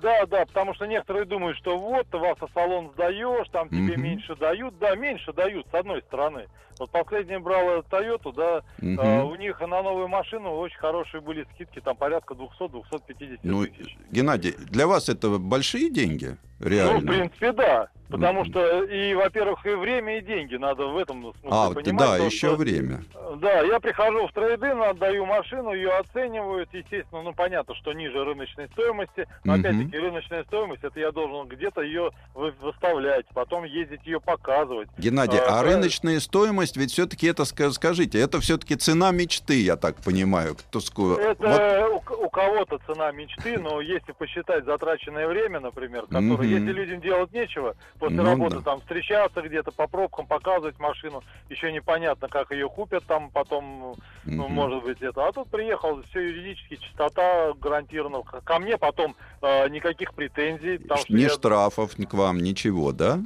Да, 0.01 0.25
да, 0.25 0.45
потому 0.45 0.74
что 0.74 0.86
некоторые 0.86 1.25
думают, 1.25 1.57
что 1.57 1.77
вот 1.77 2.07
ты 2.10 2.17
в 2.17 2.24
автосалон 2.24 2.91
сдаешь, 2.93 3.45
там 3.51 3.67
тебе 3.67 3.93
Мгм. 3.98 4.01
меньше 4.03 4.36
дают. 4.38 4.74
Да, 4.79 4.95
меньше 4.95 5.33
дают, 5.33 5.67
с 5.69 5.74
одной 5.74 6.01
стороны. 6.03 6.48
Вот 6.79 6.89
последняя 6.91 7.39
брала 7.39 7.79
Toyota, 7.91 8.33
да, 8.33 8.62
Мгм. 8.81 9.00
а, 9.00 9.25
у 9.25 9.36
них 9.36 9.60
на 9.60 9.67
новую 9.83 10.07
машину 10.07 10.55
очень 10.55 10.77
хорошие 10.79 11.19
были 11.19 11.45
скидки, 11.53 11.81
там 11.81 11.98
порядка 11.98 12.33
200-250 12.36 13.39
Ну, 13.43 13.65
тысяч. 13.67 13.98
Геннадий, 14.12 14.55
для 14.69 14.88
вас 14.88 15.10
это 15.10 15.38
большие 15.38 15.91
деньги? 15.91 16.38
Ну, 16.60 16.65
в 16.65 16.67
Реально? 16.69 17.12
принципе, 17.12 17.51
да. 17.51 17.89
Потому 18.12 18.46
что 18.46 18.84
и, 18.84 19.13
во-первых, 19.13 19.65
и 19.65 19.70
время, 19.70 20.18
и 20.18 20.22
деньги 20.22 20.56
надо 20.56 20.86
в 20.88 20.98
этом 20.98 21.22
смысле 21.22 21.50
а, 21.50 21.72
понимать. 21.72 21.98
да, 22.10 22.18
то, 22.18 22.24
еще 22.25 22.48
что- 22.50 22.56
время. 22.58 23.03
Да, 23.38 23.62
я 23.62 23.80
прихожу 23.80 24.27
в 24.27 24.34
трейдин, 24.34 24.82
отдаю 24.84 25.25
машину, 25.25 25.74
ее 25.74 25.91
оценивают, 25.98 26.70
естественно, 26.74 27.22
ну 27.24 27.34
понятно, 27.34 27.74
что 27.75 27.94
ниже 27.94 28.24
рыночной 28.24 28.68
стоимости, 28.74 29.25
но 29.46 29.53
Мгм. 29.53 29.62
опять-таки 29.62 29.98
рыночная 29.98 30.44
стоимость, 30.44 30.84
это 30.84 31.00
я 31.00 31.12
должен 31.12 31.48
где-то 31.48 31.82
ее 31.82 32.12
вы- 32.36 32.53
выставлять, 32.62 33.25
потом 33.34 33.63
ездить 33.63 34.06
ее 34.06 34.20
показывать. 34.20 34.89
Геннадий, 34.98 35.39
А, 35.39 35.44
а 35.44 35.48
правильно. 35.48 35.77
рыночная 35.77 36.20
стоимость, 36.20 36.75
ведь 36.77 36.91
все-таки 36.91 37.27
это, 37.27 37.44
ска- 37.44 37.72
скажите, 37.72 38.20
это 38.20 38.39
все-таки 38.41 38.75
цена 38.75 39.12
мечты, 39.12 39.62
я 39.63 39.77
так 39.77 39.96
понимаю. 40.03 40.56
Кто 40.56 40.80
Это 41.20 41.89
вот- 41.94 42.12
у, 42.20 42.25
у 42.25 42.30
кого-то 42.30 42.80
цена 42.86 43.12
мечты, 43.12 43.58
но 43.58 43.80
если 43.82 44.12
посчитать 44.12 44.65
затраченное 44.65 45.27
время, 45.27 45.60
например, 45.60 46.01
которое, 46.03 46.22
Мгм. 46.34 46.41
если 46.44 46.72
людям 46.74 47.01
делать 47.01 47.32
нечего, 47.32 47.75
после 48.01 48.17
Ну 48.17 48.24
работы 48.24 48.55
да. 48.58 48.62
там 48.63 48.79
встречаться 48.81 49.41
где-то 49.43 49.72
по 49.72 49.88
пробкам, 49.88 50.25
показывать 50.25 50.79
машину, 50.79 51.22
еще 51.50 51.72
непонятно, 51.72 52.27
как 52.27 52.51
ее 52.51 52.67
купят 52.67 53.05
там 53.05 53.29
потом, 53.29 53.96
ну, 54.25 54.43
Мгм. 54.46 54.53
может 54.53 54.84
быть, 54.84 55.00
это. 55.03 55.27
А 55.27 55.31
тут 55.31 55.50
приехал, 55.50 56.01
все 56.10 56.20
юридически, 56.22 56.77
чистота 56.77 57.53
гарантирована. 57.62 58.24
Ко 58.24 58.58
мне 58.60 58.77
потом 58.79 59.15
э, 59.43 59.70
никаких 59.70 60.13
претензий. 60.15 60.79
Потому 60.79 61.01
Ни 61.10 61.22
я- 61.22 61.29
штрафов 61.29 61.91
к 61.96 62.13
вам, 62.13 62.39
ничего, 62.39 62.91
да? 62.91 63.20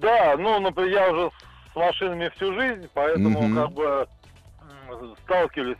Да, 0.00 0.36
ну, 0.36 0.58
например, 0.60 0.90
я 0.90 1.10
уже 1.12 1.30
с 1.72 1.76
машинами 1.76 2.28
всю 2.36 2.52
жизнь, 2.54 2.88
поэтому 2.94 3.42
Мгм. 3.42 3.54
как 3.54 3.72
бы 3.72 4.08
сталкивались 5.24 5.76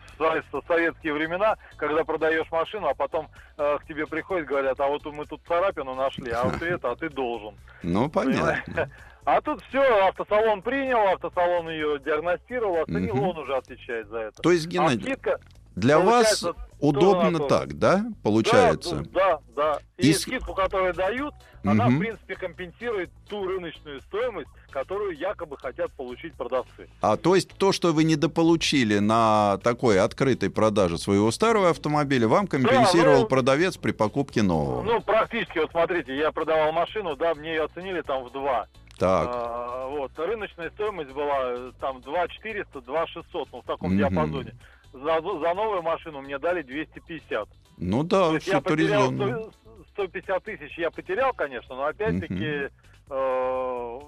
со 0.51 0.61
советские 0.67 1.15
времена, 1.15 1.57
когда 1.77 2.05
продаешь 2.05 2.51
машину, 2.51 2.89
а 2.89 2.95
потом 2.95 3.29
э, 3.59 3.79
к 3.81 3.87
тебе 3.87 4.07
приходят, 4.07 4.47
говорят, 4.47 4.81
а 4.81 4.87
вот 4.87 5.05
мы 5.07 5.25
тут 5.27 5.41
царапину 5.47 5.95
нашли, 5.95 6.31
а 6.33 6.45
вот 6.45 6.61
это, 6.63 6.91
а 6.91 6.97
ты 6.97 7.09
должен. 7.09 7.55
Ну, 7.83 8.09
понятно. 8.09 8.91
А 9.25 9.41
тут 9.41 9.61
все, 9.65 9.83
автосалон 10.07 10.63
принял, 10.63 10.99
автосалон 11.09 11.69
ее 11.69 11.99
диагностировал, 11.99 12.83
оценил, 12.83 13.17
Мгм. 13.17 13.29
он 13.31 13.39
уже 13.39 13.57
отвечает 13.57 14.07
за 14.07 14.19
это. 14.19 14.41
То 14.41 14.53
есть, 14.53 14.67
А 14.67 14.71
Геннадий, 14.71 15.03
скидка, 15.03 15.41
для 15.77 15.99
вас 16.01 16.41
получается, 16.41 16.55
удобно 16.81 17.31
на 17.31 17.39
то. 17.41 17.47
так, 17.49 17.79
да, 17.79 18.07
получается? 18.23 18.97
Да, 19.13 19.39
да, 19.55 19.75
да. 19.75 19.79
И, 19.99 20.11
И 20.11 20.13
скидку, 20.15 20.55
которую 20.55 20.95
дают, 20.95 21.35
она, 21.65 21.87
Мгм. 21.87 21.97
в 21.97 21.99
принципе, 22.01 22.35
компенсирует 22.37 23.11
ту 23.29 23.47
рыночную 23.47 24.01
стоимость, 24.03 24.49
которую 24.71 25.17
якобы 25.17 25.57
хотят 25.59 25.93
получить 25.93 26.35
продавцы. 26.35 26.89
А 27.01 27.17
то 27.17 27.35
есть 27.35 27.51
то, 27.57 27.73
что 27.73 27.93
вы 27.93 28.05
недополучили 28.05 28.99
на 28.99 29.59
такой 29.63 30.01
открытой 30.01 30.51
продаже 30.51 30.99
своего 30.99 31.31
старого 31.31 31.71
автомобиля, 31.71 32.29
вам 32.29 32.47
компенсировал 32.47 33.21
ну- 33.23 33.27
продавец 33.29 33.77
при 33.77 33.93
покупке 33.93 34.43
нового. 34.43 34.83
Ну, 34.83 35.01
практически, 35.01 35.59
вот 35.59 35.71
смотрите, 35.71 36.17
я 36.17 36.33
продавал 36.33 36.73
машину, 36.73 37.17
да, 37.17 37.35
мне 37.35 37.51
ее 37.55 37.65
оценили 37.65 38.01
там 38.03 38.25
в 38.25 38.33
два. 38.33 38.67
так. 38.99 39.29
А, 39.31 39.89
вот, 39.89 40.11
рыночная 40.19 40.71
стоимость 40.71 41.11
была 41.11 41.37
э, 41.53 41.73
там 41.81 42.01
2 42.01 42.29
400, 42.29 42.81
2 42.81 43.07
600, 43.09 43.49
ну, 43.53 43.61
в 43.61 43.65
таком 43.67 43.91
Мгм. 43.91 43.99
диапазоне. 43.99 44.55
За, 45.03 45.21
за 45.21 45.55
новую 45.55 45.83
машину 45.83 46.23
мне 46.23 46.39
дали 46.39 46.63
250. 46.63 47.49
Ну 47.79 48.03
да, 48.03 48.29
То 48.29 48.35
есть 48.35 48.45
все 48.45 48.53
я 48.55 48.61
потерял 48.61 49.11
резонно. 49.11 49.51
100 49.51 49.53
150 49.93 50.43
тысяч, 50.45 50.79
я 50.79 50.91
потерял, 50.91 51.33
конечно, 51.35 51.75
но 51.75 51.85
опять-таки 51.85 52.69
э, 53.11 54.01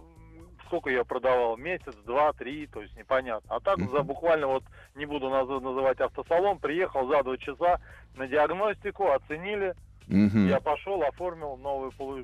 сколько 0.66 0.90
я 0.90 1.04
продавал? 1.04 1.56
Месяц, 1.56 1.94
два, 2.06 2.32
три, 2.32 2.66
то 2.66 2.80
есть 2.82 2.96
непонятно. 2.96 3.54
А 3.54 3.60
так 3.60 3.78
за 3.90 4.02
буквально 4.02 4.46
вот, 4.46 4.64
не 4.94 5.04
буду 5.06 5.26
наз- 5.28 5.60
называть 5.60 6.00
автосалон, 6.00 6.58
приехал 6.58 7.06
за 7.08 7.22
два 7.22 7.36
часа 7.36 7.80
на 8.16 8.26
диагностику, 8.26 9.10
оценили, 9.10 9.74
Мгм. 10.08 10.48
я 10.48 10.60
пошел, 10.60 11.02
оформил 11.02 11.56
новую 11.58 11.92
полу, 11.92 12.18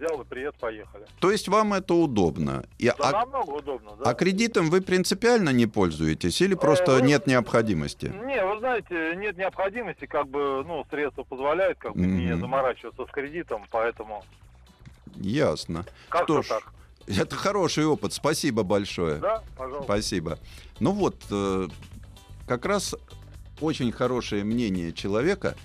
взял 0.00 0.20
и 0.20 0.24
привет, 0.24 0.54
поехали. 0.58 1.06
То 1.20 1.30
есть 1.30 1.48
вам 1.48 1.74
это 1.74 1.94
удобно. 1.94 2.64
И, 2.78 2.86
Да, 2.86 2.94
а, 3.00 3.12
намного 3.12 3.50
удобно, 3.50 3.90
да. 4.02 4.10
а 4.10 4.14
кредитом 4.14 4.70
вы 4.70 4.80
принципиально 4.80 5.50
не 5.50 5.66
пользуетесь 5.66 6.40
или 6.40 6.54
просто 6.54 6.98
ну, 6.98 7.04
нет 7.04 7.26
необходимости? 7.26 8.06
Не, 8.06 8.44
вы 8.44 8.58
знаете, 8.58 9.14
нет 9.16 9.36
необходимости, 9.36 10.06
как 10.06 10.28
бы, 10.28 10.64
ну, 10.64 10.84
средства 10.90 11.22
позволяют, 11.24 11.78
как 11.78 11.92
бы, 11.94 12.00
не 12.00 12.32
Мгм. 12.32 12.40
заморачиваться 12.40 13.04
с 13.06 13.10
кредитом, 13.10 13.66
поэтому 13.70 14.24
Ясно. 15.16 15.84
как-то 16.08 16.42
Что 16.42 16.56
ж, 16.56 16.60
так. 16.60 16.72
Это 17.06 17.34
хороший 17.36 17.86
опыт. 17.86 18.12
Спасибо 18.12 18.62
большое. 18.62 19.16
Да, 19.18 19.42
пожалуйста. 19.56 19.84
Спасибо. 19.84 20.38
Ну 20.78 20.92
вот, 20.92 21.16
э, 21.30 21.66
как 22.46 22.64
раз 22.66 22.94
очень 23.60 23.90
хорошее 23.90 24.44
мнение 24.44 24.92
человека, 24.92 25.56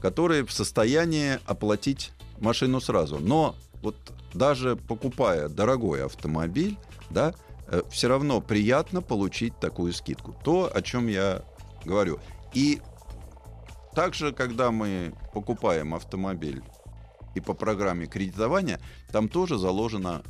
который 0.00 0.42
в 0.42 0.52
состоянии 0.52 1.38
оплатить 1.46 2.12
машину 2.40 2.80
сразу. 2.80 3.18
Но 3.18 3.54
вот 3.84 3.96
даже 4.32 4.74
покупая 4.76 5.48
дорогой 5.48 6.04
автомобиль, 6.04 6.76
да, 7.10 7.34
все 7.90 8.08
равно 8.08 8.40
приятно 8.40 9.00
получить 9.02 9.58
такую 9.60 9.92
скидку. 9.92 10.34
То, 10.42 10.70
о 10.74 10.82
чем 10.82 11.06
я 11.06 11.42
говорю. 11.84 12.18
И 12.52 12.80
также, 13.94 14.32
когда 14.32 14.70
мы 14.70 15.14
покупаем 15.32 15.94
автомобиль 15.94 16.62
и 17.34 17.40
по 17.40 17.54
программе 17.54 18.06
кредитования, 18.06 18.80
там 19.12 19.28
тоже 19.28 19.58
заложено 19.58 20.22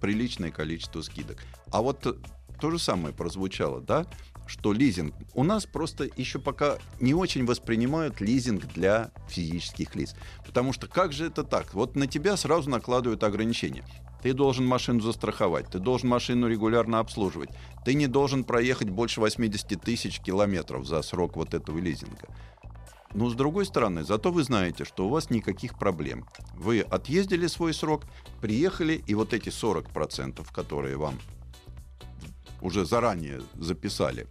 приличное 0.00 0.50
количество 0.50 1.02
скидок. 1.02 1.38
А 1.70 1.82
вот 1.82 2.06
э, 2.06 2.14
то 2.60 2.70
же 2.70 2.78
самое 2.78 3.14
прозвучало, 3.14 3.80
да, 3.80 4.06
что 4.46 4.72
лизинг. 4.72 5.14
У 5.34 5.44
нас 5.44 5.66
просто 5.66 6.08
еще 6.16 6.38
пока 6.38 6.78
не 7.00 7.14
очень 7.14 7.46
воспринимают 7.46 8.20
лизинг 8.20 8.66
для 8.66 9.10
физических 9.28 9.94
лиц. 9.94 10.14
Потому 10.46 10.72
что 10.72 10.86
как 10.86 11.12
же 11.12 11.26
это 11.26 11.44
так? 11.44 11.74
Вот 11.74 11.96
на 11.96 12.06
тебя 12.06 12.36
сразу 12.36 12.70
накладывают 12.70 13.24
ограничения. 13.24 13.84
Ты 14.22 14.34
должен 14.34 14.64
машину 14.64 15.00
застраховать, 15.00 15.68
ты 15.68 15.80
должен 15.80 16.08
машину 16.08 16.48
регулярно 16.48 17.00
обслуживать, 17.00 17.50
ты 17.84 17.94
не 17.94 18.06
должен 18.06 18.44
проехать 18.44 18.88
больше 18.88 19.20
80 19.20 19.80
тысяч 19.80 20.20
километров 20.20 20.86
за 20.86 21.02
срок 21.02 21.36
вот 21.36 21.54
этого 21.54 21.78
лизинга. 21.78 22.28
Но 23.14 23.28
с 23.28 23.34
другой 23.34 23.66
стороны, 23.66 24.04
зато 24.04 24.30
вы 24.30 24.44
знаете, 24.44 24.84
что 24.84 25.06
у 25.06 25.08
вас 25.10 25.30
никаких 25.30 25.78
проблем. 25.78 26.26
Вы 26.54 26.80
отъездили 26.80 27.46
свой 27.46 27.74
срок, 27.74 28.04
приехали, 28.40 29.02
и 29.06 29.14
вот 29.14 29.34
эти 29.34 29.48
40%, 29.48 30.46
которые 30.52 30.96
вам 30.96 31.18
уже 32.62 32.86
заранее 32.86 33.42
записали, 33.58 34.26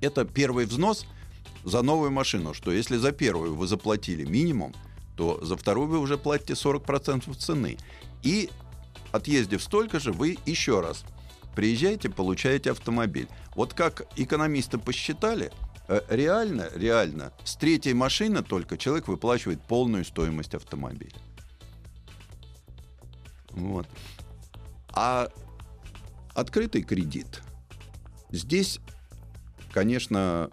это 0.00 0.24
первый 0.24 0.66
взнос, 0.66 1.06
за 1.64 1.82
новую 1.82 2.10
машину, 2.10 2.54
что 2.54 2.72
если 2.72 2.96
за 2.96 3.12
первую 3.12 3.54
вы 3.54 3.66
заплатили 3.66 4.24
минимум, 4.24 4.74
то 5.16 5.44
за 5.44 5.56
вторую 5.56 5.88
вы 5.88 5.98
уже 5.98 6.16
платите 6.16 6.54
40% 6.54 7.34
цены. 7.34 7.76
И 8.22 8.50
отъездив 9.12 9.62
столько 9.62 9.98
же, 9.98 10.12
вы 10.12 10.38
еще 10.46 10.80
раз 10.80 11.04
приезжаете, 11.54 12.08
получаете 12.08 12.70
автомобиль. 12.70 13.28
Вот 13.54 13.74
как 13.74 14.06
экономисты 14.16 14.78
посчитали, 14.78 15.50
э, 15.88 16.00
реально, 16.08 16.68
реально, 16.74 17.32
с 17.44 17.56
третьей 17.56 17.94
машины 17.94 18.42
только 18.42 18.78
человек 18.78 19.08
выплачивает 19.08 19.60
полную 19.62 20.04
стоимость 20.04 20.54
автомобиля. 20.54 21.18
Вот. 23.50 23.86
А 24.90 25.28
открытый 26.38 26.82
кредит. 26.82 27.42
Здесь, 28.30 28.78
конечно, 29.72 30.50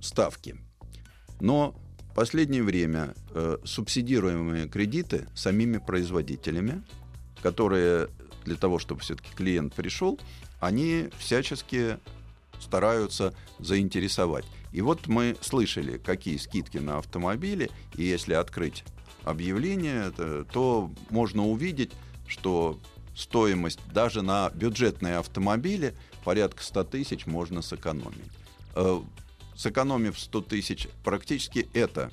ставки. 0.00 0.56
Но 1.38 1.74
в 2.10 2.14
последнее 2.14 2.62
время 2.62 3.14
э, 3.34 3.58
субсидируемые 3.64 4.68
кредиты 4.68 5.28
самими 5.34 5.76
производителями, 5.76 6.82
которые 7.42 8.08
для 8.46 8.56
того, 8.56 8.78
чтобы 8.78 9.02
все-таки 9.02 9.28
клиент 9.34 9.74
пришел, 9.74 10.18
они 10.60 11.10
всячески 11.18 11.98
стараются 12.58 13.34
заинтересовать. 13.58 14.46
И 14.72 14.80
вот 14.80 15.08
мы 15.08 15.36
слышали, 15.42 15.98
какие 15.98 16.38
скидки 16.38 16.78
на 16.78 16.98
автомобили, 16.98 17.70
и 17.96 18.04
если 18.04 18.32
открыть 18.32 18.84
объявление, 19.24 20.10
то 20.52 20.90
можно 21.10 21.46
увидеть, 21.46 21.92
что 22.26 22.78
стоимость 23.14 23.80
даже 23.92 24.22
на 24.22 24.50
бюджетные 24.50 25.16
автомобили 25.16 25.94
порядка 26.24 26.62
100 26.62 26.84
тысяч 26.84 27.26
можно 27.26 27.62
сэкономить. 27.62 28.32
Э, 28.74 29.00
сэкономив 29.56 30.18
100 30.18 30.40
тысяч, 30.42 30.88
практически 31.04 31.68
это 31.74 32.10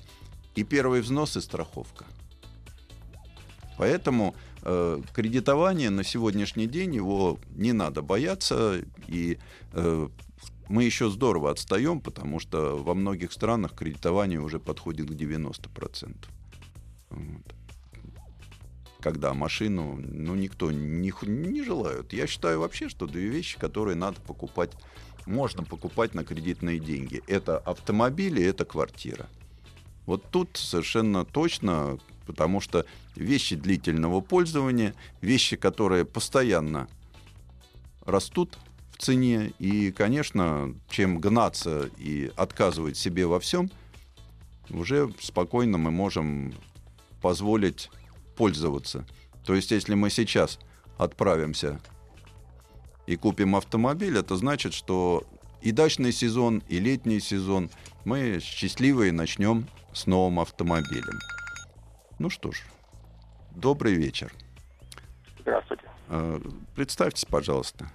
и 0.55 0.63
первый 0.63 1.01
взнос, 1.01 1.37
и 1.37 1.41
страховка. 1.41 2.05
Поэтому 3.77 4.35
э, 4.63 5.01
кредитование 5.13 5.89
на 5.89 6.03
сегодняшний 6.03 6.67
день 6.67 6.95
его 6.95 7.39
не 7.49 7.73
надо 7.73 8.01
бояться, 8.01 8.81
и 9.07 9.37
э, 9.73 10.07
мы 10.67 10.83
еще 10.83 11.09
здорово 11.09 11.51
отстаем, 11.51 12.01
потому 12.01 12.39
что 12.39 12.77
во 12.77 12.93
многих 12.95 13.31
странах 13.31 13.75
кредитование 13.75 14.39
уже 14.39 14.59
подходит 14.59 15.07
к 15.07 15.11
90%. 15.11 16.15
Вот. 17.09 17.56
Когда 18.99 19.33
машину, 19.33 19.99
ну, 20.03 20.35
никто 20.35 20.71
не, 20.71 21.13
не 21.21 21.63
желает. 21.63 22.13
Я 22.13 22.27
считаю 22.27 22.59
вообще, 22.59 22.89
что 22.89 23.05
две 23.05 23.27
вещи, 23.27 23.59
которые 23.59 23.95
надо 23.95 24.19
покупать, 24.21 24.71
можно 25.25 25.63
покупать 25.63 26.15
на 26.15 26.23
кредитные 26.23 26.79
деньги. 26.79 27.21
Это 27.27 27.59
автомобили, 27.59 28.43
это 28.43 28.65
квартира. 28.65 29.27
Вот 30.05 30.23
тут 30.31 30.51
совершенно 30.55 31.25
точно, 31.25 31.99
потому 32.25 32.61
что 32.61 32.85
вещи 33.15 33.55
длительного 33.55 34.21
пользования, 34.21 34.95
вещи, 35.21 35.57
которые 35.57 36.05
постоянно 36.05 36.87
растут 38.05 38.57
в 38.93 38.97
цене, 38.97 39.53
и, 39.59 39.91
конечно, 39.91 40.73
чем 40.89 41.19
гнаться 41.19 41.89
и 41.97 42.31
отказывать 42.35 42.97
себе 42.97 43.27
во 43.27 43.39
всем, 43.39 43.69
уже 44.69 45.13
спокойно 45.19 45.77
мы 45.77 45.91
можем 45.91 46.53
позволить 47.21 47.89
пользоваться. 48.37 49.05
То 49.45 49.53
есть, 49.53 49.71
если 49.71 49.95
мы 49.95 50.09
сейчас 50.09 50.59
отправимся 50.97 51.79
и 53.05 53.15
купим 53.15 53.55
автомобиль, 53.55 54.17
это 54.17 54.35
значит, 54.35 54.73
что 54.73 55.23
и 55.61 55.71
дачный 55.71 56.11
сезон, 56.11 56.61
и 56.69 56.79
летний 56.79 57.19
сезон 57.19 57.69
мы 58.05 58.39
счастливые 58.39 59.11
начнем 59.11 59.67
с 59.93 60.05
новым 60.05 60.39
автомобилем. 60.39 61.19
Ну 62.19 62.29
что 62.29 62.51
ж, 62.51 62.63
добрый 63.51 63.93
вечер. 63.93 64.31
Здравствуйте. 65.39 65.83
Э, 66.09 66.39
представьтесь, 66.75 67.25
пожалуйста. 67.25 67.89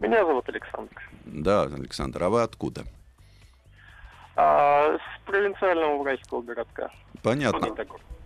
Меня 0.00 0.24
зовут 0.24 0.48
Александр. 0.48 1.10
Да, 1.24 1.62
Александр, 1.62 2.22
а 2.24 2.28
вы 2.28 2.42
откуда? 2.42 2.84
А, 4.34 4.96
с 4.96 5.26
провинциального 5.26 5.94
уральского 5.94 6.42
городка. 6.42 6.90
Понятно. 7.22 7.68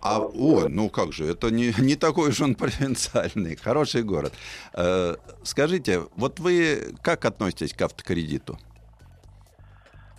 А, 0.01 0.19
о, 0.19 0.67
ну 0.69 0.89
как 0.89 1.11
же, 1.11 1.25
это 1.25 1.49
не, 1.49 1.73
не 1.79 1.95
такой 1.95 2.29
уж 2.29 2.41
он 2.41 2.55
провинциальный, 2.55 3.55
хороший 3.55 4.03
город. 4.03 4.33
Э, 4.73 5.15
скажите, 5.43 6.03
вот 6.15 6.39
вы 6.39 6.95
как 7.01 7.25
относитесь 7.25 7.73
к 7.73 7.81
автокредиту? 7.81 8.57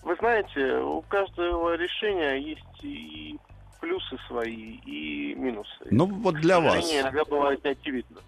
Вы 0.03 0.17
знаете, 0.17 0.79
у 0.79 1.03
каждого 1.03 1.77
решения 1.77 2.37
есть 2.37 2.63
и 2.83 3.39
плюсы 3.81 4.17
свои, 4.27 4.77
и 4.87 5.35
минусы. 5.35 5.87
Ну 5.91 6.07
вот 6.07 6.37
для 6.37 6.61
вас. 6.61 6.91
иногда 6.93 7.25
бывает 7.25 7.63
не 7.65 7.71
очевидно. 7.71 8.21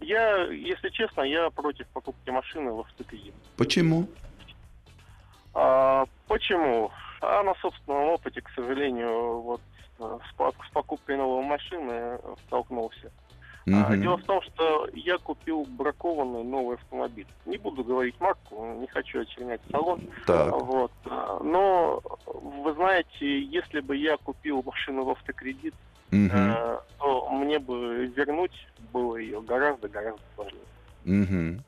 Я, 0.00 0.44
если 0.50 0.90
честно, 0.90 1.22
я 1.22 1.50
против 1.50 1.86
покупки 1.88 2.30
машины 2.30 2.72
в 2.72 2.80
автокредит. 2.80 3.34
Почему? 3.56 4.08
А, 5.54 6.06
почему? 6.26 6.90
А 7.20 7.42
на 7.42 7.54
собственном 7.54 8.08
опыте, 8.08 8.42
к 8.42 8.50
сожалению, 8.50 9.40
вот 9.40 9.60
с, 9.98 10.02
с 10.02 10.70
покупкой 10.72 11.16
новой 11.16 11.44
машины 11.44 12.18
столкнулся. 12.46 13.10
Uh-huh. 13.66 13.96
Дело 13.96 14.18
в 14.18 14.24
том, 14.24 14.42
что 14.42 14.86
я 14.92 15.16
купил 15.16 15.64
бракованный 15.64 16.44
новый 16.44 16.76
автомобиль. 16.76 17.26
Не 17.46 17.56
буду 17.56 17.82
говорить 17.82 18.14
марку, 18.20 18.74
не 18.78 18.86
хочу 18.88 19.22
очернять 19.22 19.62
салон. 19.70 20.02
Так. 20.26 20.52
Вот. 20.52 20.92
Но 21.42 22.02
вы 22.26 22.74
знаете, 22.74 23.40
если 23.40 23.80
бы 23.80 23.96
я 23.96 24.18
купил 24.18 24.62
машину 24.62 25.04
в 25.04 25.10
автокредит, 25.10 25.74
uh-huh. 26.10 26.82
то 26.98 27.28
мне 27.30 27.58
бы 27.58 28.06
вернуть 28.06 28.68
было 28.92 29.16
ее 29.16 29.40
гораздо-гораздо 29.40 30.20
сложнее. 30.34 30.60
Uh-huh. 31.06 31.60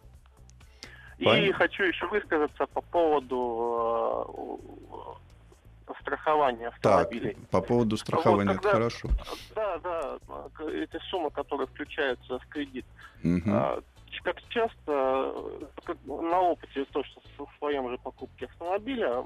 И 1.17 1.25
Понятно. 1.25 1.55
хочу 1.55 1.85
еще 1.85 2.07
высказаться 2.09 2.67
по 2.67 2.83
поводу 2.83 4.69
страхования 6.01 6.69
автомобилей. 6.69 7.35
Так, 7.35 7.49
по 7.51 7.61
поводу 7.61 7.97
страхования, 7.97 8.53
вот, 8.53 8.63
когда, 8.63 8.69
это 8.69 8.77
хорошо. 8.77 9.09
Да, 9.55 9.79
да, 9.79 10.19
это 10.71 10.99
сумма, 11.11 11.31
которая 11.31 11.67
включается 11.67 12.39
в 12.39 12.47
кредит. 12.49 12.85
Угу. 13.23 13.51
А, 13.51 13.83
как 14.23 14.43
часто, 14.49 15.35
как 15.85 15.97
на 16.07 16.41
опыте, 16.41 16.85
то, 16.87 17.05
что 17.05 17.21
в 17.39 17.59
своем 17.59 17.89
же 17.91 17.99
покупке 17.99 18.47
автомобиля, 18.47 19.25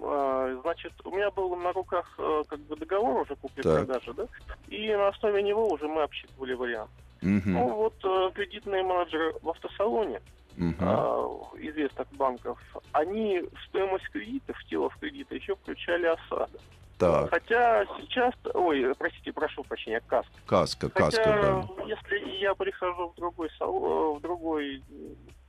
а, 0.00 0.60
значит, 0.62 0.92
у 1.04 1.10
меня 1.10 1.30
был 1.30 1.54
на 1.56 1.72
руках 1.72 2.06
э, 2.18 2.42
как 2.48 2.60
бы 2.60 2.76
договор 2.76 3.22
уже 3.22 3.36
купли-продажи, 3.36 4.14
да, 4.14 4.26
и 4.68 4.90
на 4.94 5.08
основе 5.08 5.42
него 5.42 5.68
уже 5.68 5.86
мы 5.86 6.02
обсчитывали 6.02 6.54
вариант. 6.54 6.90
Угу. 7.22 7.42
Ну 7.44 7.68
вот 7.74 7.94
э, 8.04 8.30
кредитные 8.34 8.82
менеджеры 8.82 9.34
в 9.42 9.48
автосалоне, 9.50 10.20
угу. 10.56 11.56
известных 11.58 12.08
банков, 12.12 12.58
они 12.92 13.42
стоимость 13.68 14.08
кредита, 14.10 14.52
в 14.52 14.64
тело 14.64 14.90
в 14.90 14.96
кредита 14.98 15.34
еще 15.34 15.56
включали 15.56 16.06
осаду. 16.06 16.58
Так. 16.98 17.30
Хотя 17.30 17.84
сейчас, 17.98 18.32
ой, 18.54 18.94
простите, 18.96 19.32
прошу 19.32 19.64
прощения, 19.64 20.00
каска. 20.06 20.32
Каска, 20.46 20.90
Хотя, 20.94 21.04
каска, 21.06 21.68
да. 21.76 21.84
Если 21.84 22.38
я 22.40 22.54
прихожу 22.54 23.08
в 23.08 23.16
другой 23.16 23.50
в 23.58 24.20
другой 24.20 24.82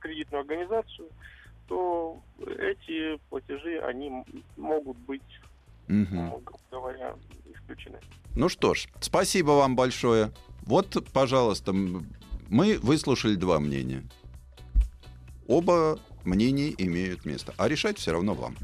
кредитную 0.00 0.40
организацию, 0.40 1.08
то 1.68 2.20
эти 2.58 3.18
платежи 3.30 3.78
они 3.78 4.24
могут 4.56 4.96
быть, 4.98 5.22
угу. 5.88 6.42
грубо 6.44 6.60
говоря, 6.70 7.14
исключены. 7.54 8.00
Ну 8.34 8.48
что 8.48 8.74
ж, 8.74 8.88
спасибо 9.00 9.52
вам 9.52 9.76
большое. 9.76 10.32
Вот, 10.62 10.96
пожалуйста, 11.12 11.72
мы 11.72 12.78
выслушали 12.80 13.36
два 13.36 13.60
мнения. 13.60 14.02
Оба 15.46 15.98
мнения 16.24 16.74
имеют 16.78 17.24
место, 17.24 17.54
а 17.58 17.68
решать 17.68 17.98
все 17.98 18.12
равно 18.12 18.34
вам. 18.34 18.56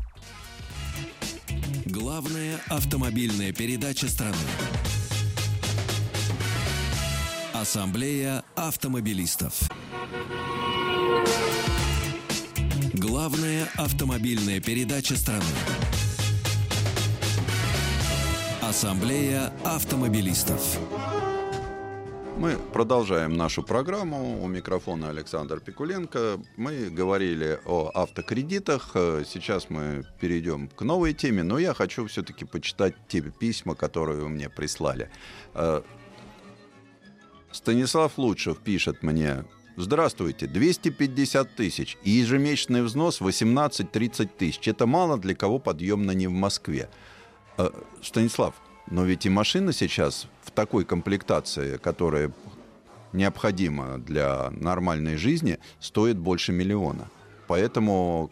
Главная 1.85 2.59
автомобильная 2.69 3.53
передача 3.53 4.09
страны. 4.09 4.37
Ассамблея 7.53 8.43
автомобилистов. 8.57 9.69
Главная 12.95 13.69
автомобильная 13.77 14.61
передача 14.61 15.17
страны. 15.17 15.45
Ассамблея 18.63 19.53
автомобилистов. 19.65 20.79
Мы 22.41 22.57
продолжаем 22.73 23.37
нашу 23.37 23.63
программу. 23.63 24.43
У 24.43 24.49
микрофона 24.49 25.11
Александр 25.11 25.61
Пикуленко. 25.61 26.41
Мы 26.57 26.89
говорили 26.89 27.61
о 27.67 27.91
автокредитах. 27.93 28.93
Сейчас 29.27 29.69
мы 29.69 30.07
перейдем 30.23 30.69
к 30.69 30.81
новой 30.81 31.13
теме, 31.13 31.43
но 31.43 31.59
я 31.59 31.75
хочу 31.75 32.07
все-таки 32.07 32.47
почитать 32.47 32.95
те 33.09 33.21
письма, 33.21 33.75
которые 33.75 34.23
вы 34.23 34.31
мне 34.31 34.49
прислали. 34.49 35.11
Э, 35.53 35.83
Станислав 37.53 38.17
Лучшев 38.17 38.61
пишет 38.61 39.03
мне 39.03 39.45
здравствуйте, 39.77 40.47
250 40.47 41.55
тысяч 41.55 41.99
и 42.05 42.11
ежемесячный 42.11 42.83
взнос 42.83 43.21
18-30 43.21 44.31
тысяч. 44.39 44.67
Это 44.67 44.87
мало 44.87 45.19
для 45.19 45.35
кого 45.35 45.59
подъемно 45.59 46.13
не 46.13 46.27
в 46.27 46.33
Москве. 46.33 46.89
Э, 47.59 47.69
Станислав, 48.01 48.55
но 48.91 49.05
ведь 49.05 49.27
и 49.27 49.31
машина 49.31 49.73
сейчас 49.73 50.27
в 50.43 50.51
такой 50.51 50.85
комплектации, 50.85 51.77
которая 51.77 52.33
необходима 53.13 53.99
для 53.99 54.51
нормальной 54.51 55.17
жизни, 55.17 55.59
стоит 55.81 56.19
больше 56.19 56.53
миллиона. 56.53 57.11
Поэтому 57.47 58.31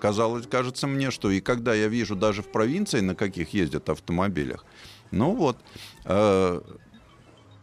казалось, 0.00 0.46
кажется 0.46 0.86
мне, 0.86 1.10
что 1.10 1.30
и 1.30 1.40
когда 1.40 1.74
я 1.74 1.88
вижу 1.88 2.16
даже 2.16 2.42
в 2.42 2.50
провинции, 2.50 3.00
на 3.00 3.14
каких 3.14 3.50
ездят 3.50 3.88
автомобилях, 3.90 4.64
ну 5.10 5.34
вот, 5.34 5.58
э, 6.04 6.60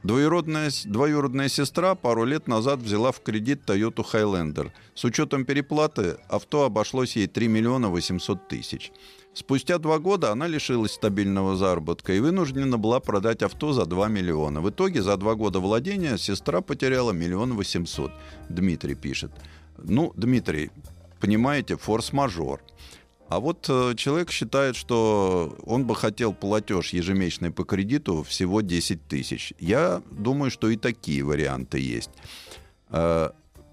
Двоюродная, 0.03 0.71
двоюродная 0.85 1.49
сестра 1.49 1.93
пару 1.93 2.23
лет 2.23 2.47
назад 2.47 2.79
взяла 2.79 3.11
в 3.11 3.21
кредит 3.21 3.63
Toyota 3.67 4.05
Highlander. 4.09 4.71
С 4.93 5.03
учетом 5.03 5.43
переплаты 5.43 6.17
авто 6.29 6.63
обошлось 6.63 7.17
ей 7.17 7.27
3 7.27 7.47
миллиона 7.49 7.89
800 7.89 8.47
тысяч. 8.47 8.93
Спустя 9.37 9.77
два 9.77 9.99
года 9.99 10.31
она 10.31 10.47
лишилась 10.47 10.93
стабильного 10.93 11.55
заработка 11.55 12.11
и 12.11 12.19
вынуждена 12.19 12.79
была 12.79 12.99
продать 12.99 13.43
авто 13.43 13.71
за 13.71 13.85
2 13.85 14.07
миллиона. 14.07 14.61
В 14.61 14.71
итоге 14.71 15.03
за 15.03 15.15
два 15.15 15.35
года 15.35 15.59
владения 15.59 16.17
сестра 16.17 16.61
потеряла 16.61 17.11
миллион 17.11 17.53
восемьсот. 17.53 18.11
Дмитрий 18.49 18.95
пишет. 18.95 19.31
Ну, 19.77 20.11
Дмитрий, 20.15 20.71
понимаете, 21.19 21.77
форс-мажор. 21.77 22.63
А 23.29 23.39
вот 23.39 23.67
э, 23.69 23.93
человек 23.95 24.31
считает, 24.31 24.75
что 24.75 25.55
он 25.67 25.85
бы 25.85 25.95
хотел 25.95 26.33
платеж 26.33 26.89
ежемесячный 26.93 27.51
по 27.51 27.63
кредиту 27.63 28.23
всего 28.23 28.61
10 28.61 29.07
тысяч. 29.07 29.53
Я 29.59 30.01
думаю, 30.09 30.49
что 30.49 30.67
и 30.67 30.77
такие 30.77 31.21
варианты 31.21 31.77
есть. 31.77 32.09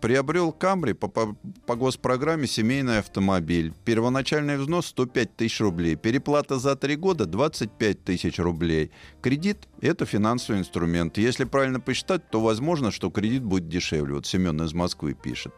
Приобрел 0.05 0.53
Камри 0.53 0.93
по, 0.93 1.09
по, 1.09 1.35
по 1.64 1.77
госпрограмме 1.77 2.47
семейный 2.47 2.99
автомобиль. 2.99 3.73
Первоначальный 3.87 4.59
взнос 4.59 4.88
105 4.88 5.35
тысяч 5.35 5.61
рублей. 5.62 5.97
Переплата 5.97 6.59
за 6.59 6.77
три 6.77 6.97
года 6.97 7.25
25 7.25 8.05
тысяч 8.05 8.38
рублей. 8.38 8.90
Кредит– 9.23 9.67
это 9.81 10.05
финансовый 10.05 10.59
инструмент. 10.59 11.17
Если 11.17 11.45
правильно 11.45 11.81
посчитать, 11.81 12.29
то 12.29 12.43
возможно, 12.43 12.90
что 12.90 13.09
кредит 13.09 13.45
будет 13.45 13.71
дешевле. 13.71 14.17
Вот 14.17 14.27
Семен 14.27 14.61
из 14.61 14.75
Москвы 14.75 15.14
пишет. 15.14 15.55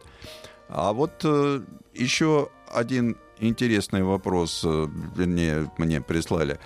А 0.69 0.93
вот 0.93 1.25
э, 1.25 1.63
еще 1.93 2.49
один 2.73 3.17
интересный 3.39 4.03
вопрос, 4.03 4.61
э, 4.63 4.87
вернее, 5.17 5.69
мне 5.77 5.99
прислали. 5.99 6.57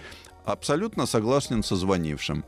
Абсолютно 0.46 1.08
согласен 1.08 1.64
со 1.64 1.76
звонившим. 1.76 2.46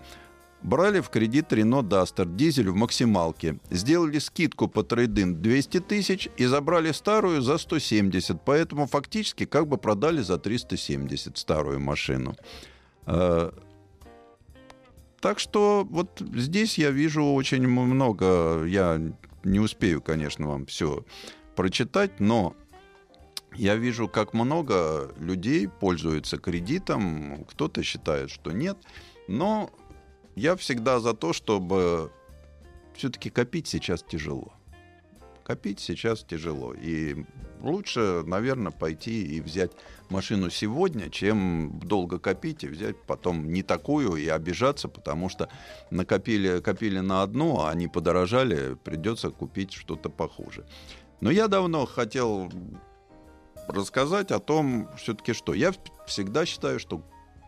Брали 0.63 1.01
в 1.01 1.09
кредит 1.09 1.51
Рено 1.51 1.83
Дастер, 1.83 2.25
дизель 2.25 2.69
в 2.69 2.75
максималке. 2.75 3.57
Сделали 3.69 4.19
скидку 4.19 4.69
по 4.69 4.81
трейдин 4.83 5.41
200 5.41 5.81
тысяч 5.81 6.29
и 6.37 6.45
забрали 6.45 6.93
старую 6.93 7.41
за 7.41 7.57
170. 7.57 8.41
Поэтому 8.45 8.87
фактически 8.87 9.45
как 9.45 9.67
бы 9.67 9.77
продали 9.77 10.21
за 10.21 10.37
370 10.37 11.37
старую 11.37 11.81
машину. 11.81 12.35
Э, 13.05 13.51
так 15.19 15.39
что 15.39 15.85
вот 15.89 16.21
здесь 16.33 16.77
я 16.77 16.91
вижу 16.91 17.25
очень 17.25 17.67
много. 17.67 18.63
Я 18.63 19.01
не 19.43 19.59
успею, 19.59 20.01
конечно, 20.01 20.47
вам 20.47 20.65
все 20.65 21.03
прочитать, 21.57 22.21
но 22.21 22.55
я 23.53 23.75
вижу, 23.75 24.07
как 24.07 24.33
много 24.33 25.13
людей 25.19 25.67
пользуются 25.67 26.37
кредитом, 26.37 27.43
кто-то 27.49 27.83
считает, 27.83 28.31
что 28.31 28.51
нет, 28.51 28.77
но 29.27 29.69
я 30.35 30.55
всегда 30.55 30.99
за 30.99 31.13
то, 31.13 31.33
чтобы 31.33 32.11
все-таки 32.95 33.29
копить 33.29 33.67
сейчас 33.67 34.03
тяжело. 34.03 34.53
Копить 35.43 35.79
сейчас 35.79 36.23
тяжело. 36.23 36.73
И 36.73 37.25
лучше, 37.61 38.23
наверное, 38.25 38.71
пойти 38.71 39.23
и 39.23 39.41
взять 39.41 39.71
машину 40.09 40.49
сегодня, 40.49 41.09
чем 41.09 41.79
долго 41.79 42.17
копить 42.17 42.63
и 42.63 42.67
взять 42.67 42.95
потом 43.05 43.51
не 43.51 43.61
такую 43.61 44.15
и 44.15 44.27
обижаться, 44.27 44.87
потому 44.87 45.27
что 45.29 45.49
накопили 45.89 46.61
копили 46.61 46.99
на 46.99 47.23
одну, 47.23 47.59
а 47.59 47.71
они 47.71 47.87
подорожали, 47.87 48.75
придется 48.75 49.31
купить 49.31 49.73
что-то 49.73 50.09
похуже. 50.09 50.65
Но 51.19 51.29
я 51.29 51.47
давно 51.47 51.85
хотел 51.85 52.51
рассказать 53.67 54.31
о 54.31 54.39
том, 54.39 54.89
все-таки 54.97 55.33
что. 55.33 55.53
Я 55.53 55.73
всегда 56.05 56.45
считаю, 56.45 56.79
что 56.79 57.01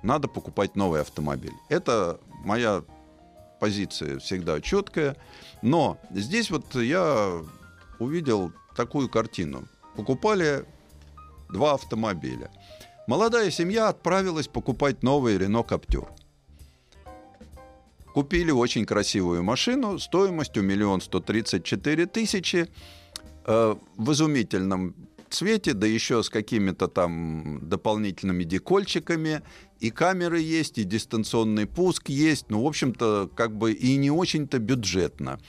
надо 0.06 0.28
покупать 0.28 0.76
новый 0.76 1.02
автомобиль. 1.02 1.54
Это 1.70 2.20
моя 2.44 2.84
позиция 3.60 4.20
всегда 4.20 4.62
четкая. 4.62 5.18
Но 5.62 5.98
здесь 6.12 6.52
вот 6.52 6.76
я 6.76 7.41
увидел 8.00 8.52
такую 8.76 9.10
картину. 9.10 9.68
Покупали 9.96 10.65
два 11.50 11.74
автомобиля. 11.74 12.52
Молодая 13.08 13.50
семья 13.52 13.89
отправилась 13.89 14.48
покупать 14.48 15.04
новый 15.04 15.38
Рено 15.38 15.63
Каптюр. 15.63 16.08
Купили 18.13 18.52
очень 18.52 18.86
красивую 18.86 19.44
машину 19.44 20.00
стоимостью 20.00 20.63
миллион 20.63 21.02
сто 21.02 21.20
тридцать 21.20 21.65
четыре 21.65 22.06
тысячи 22.06 22.70
э, 23.46 23.76
в 23.98 24.12
изумительном 24.12 24.96
цвете, 25.29 25.73
да 25.73 25.88
еще 25.88 26.23
с 26.23 26.29
какими-то 26.29 26.88
там 26.88 27.59
дополнительными 27.63 28.43
декольчиками. 28.43 29.41
И 29.79 29.91
камеры 29.91 30.39
есть, 30.39 30.77
и 30.77 30.83
дистанционный 30.83 31.65
пуск 31.65 32.09
есть. 32.09 32.45
Ну, 32.49 32.63
в 32.63 32.67
общем-то, 32.67 33.29
как 33.35 33.55
бы 33.55 33.73
и 33.73 33.95
не 33.97 34.11
очень-то 34.11 34.59
бюджетно. 34.59 35.39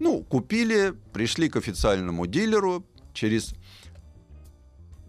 Ну, 0.00 0.22
купили, 0.22 0.94
пришли 1.12 1.48
к 1.48 1.56
официальному 1.56 2.26
дилеру, 2.26 2.84
через 3.12 3.54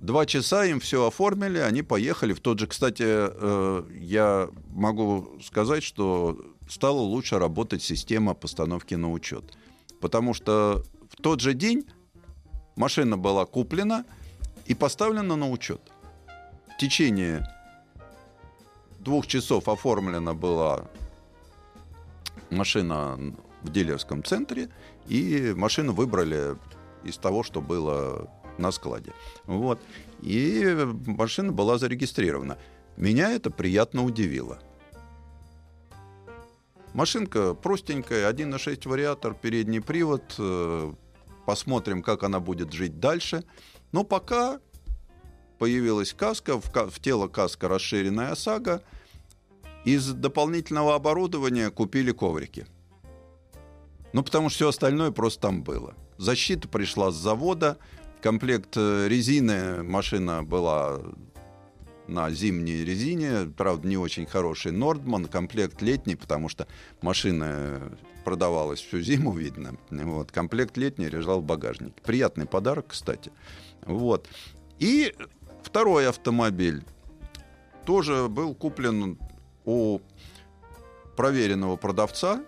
два 0.01 0.25
часа 0.25 0.65
им 0.65 0.79
все 0.79 1.07
оформили, 1.07 1.57
они 1.57 1.81
поехали. 1.81 2.33
В 2.33 2.39
тот 2.39 2.59
же, 2.59 2.67
кстати, 2.67 3.03
э, 3.05 3.83
я 3.99 4.49
могу 4.69 5.37
сказать, 5.43 5.83
что 5.83 6.39
стала 6.69 6.99
лучше 6.99 7.39
работать 7.39 7.83
система 7.83 8.33
постановки 8.33 8.95
на 8.95 9.11
учет. 9.11 9.43
Потому 10.01 10.33
что 10.33 10.83
в 11.09 11.21
тот 11.21 11.41
же 11.41 11.53
день 11.53 11.85
машина 12.75 13.17
была 13.17 13.45
куплена 13.45 14.05
и 14.65 14.73
поставлена 14.73 15.35
на 15.35 15.49
учет. 15.49 15.81
В 16.75 16.77
течение 16.77 17.47
двух 18.99 19.27
часов 19.27 19.67
оформлена 19.69 20.33
была 20.33 20.87
машина 22.49 23.17
в 23.63 23.71
дилерском 23.71 24.23
центре, 24.23 24.69
и 25.07 25.53
машину 25.55 25.93
выбрали 25.93 26.57
из 27.03 27.17
того, 27.17 27.43
что 27.43 27.61
было 27.61 28.29
на 28.57 28.71
складе. 28.71 29.13
Вот. 29.45 29.79
И 30.21 30.75
машина 31.05 31.51
была 31.51 31.77
зарегистрирована. 31.77 32.57
Меня 32.97 33.31
это 33.31 33.51
приятно 33.51 34.03
удивило. 34.03 34.59
Машинка 36.93 37.53
простенькая, 37.53 38.31
1.6 38.31 38.87
вариатор, 38.87 39.33
передний 39.33 39.81
привод, 39.81 40.35
э, 40.37 40.93
посмотрим, 41.45 42.01
как 42.03 42.23
она 42.23 42.39
будет 42.39 42.73
жить 42.73 42.99
дальше. 42.99 43.43
Но 43.91 44.03
пока 44.03 44.59
появилась 45.57 46.13
каска, 46.13 46.59
в, 46.59 46.65
в 46.69 46.99
тело 46.99 47.27
каска 47.27 47.67
расширенная 47.67 48.31
ОСАГО, 48.31 48.81
из 49.85 50.11
дополнительного 50.13 50.95
оборудования 50.95 51.69
купили 51.69 52.11
коврики. 52.11 52.65
Ну, 54.13 54.23
потому 54.23 54.49
что 54.49 54.55
все 54.55 54.69
остальное 54.69 55.11
просто 55.11 55.41
там 55.41 55.63
было. 55.63 55.93
Защита 56.17 56.67
пришла 56.67 57.11
с 57.11 57.15
завода, 57.15 57.77
комплект 58.21 58.75
э, 58.77 59.07
резины, 59.07 59.83
машина 59.83 60.43
была 60.43 61.01
на 62.07 62.29
зимней 62.31 62.85
резине, 62.85 63.51
правда, 63.57 63.87
не 63.87 63.97
очень 63.97 64.25
хороший 64.25 64.71
Нордман, 64.71 65.25
комплект 65.25 65.81
летний, 65.81 66.15
потому 66.15 66.49
что 66.49 66.67
машина 67.01 67.91
продавалась 68.23 68.79
всю 68.79 69.01
зиму, 69.01 69.31
видно. 69.31 69.75
Вот, 69.89 70.31
комплект 70.31 70.77
летний 70.77 71.07
лежал 71.07 71.41
в 71.41 71.43
багажнике. 71.43 71.95
Приятный 72.03 72.45
подарок, 72.45 72.87
кстати. 72.89 73.31
Вот. 73.85 74.27
И 74.79 75.13
второй 75.63 76.07
автомобиль 76.07 76.83
тоже 77.85 78.27
был 78.27 78.55
куплен 78.55 79.17
у 79.63 79.99
проверенного 81.15 81.75
продавца. 81.75 82.43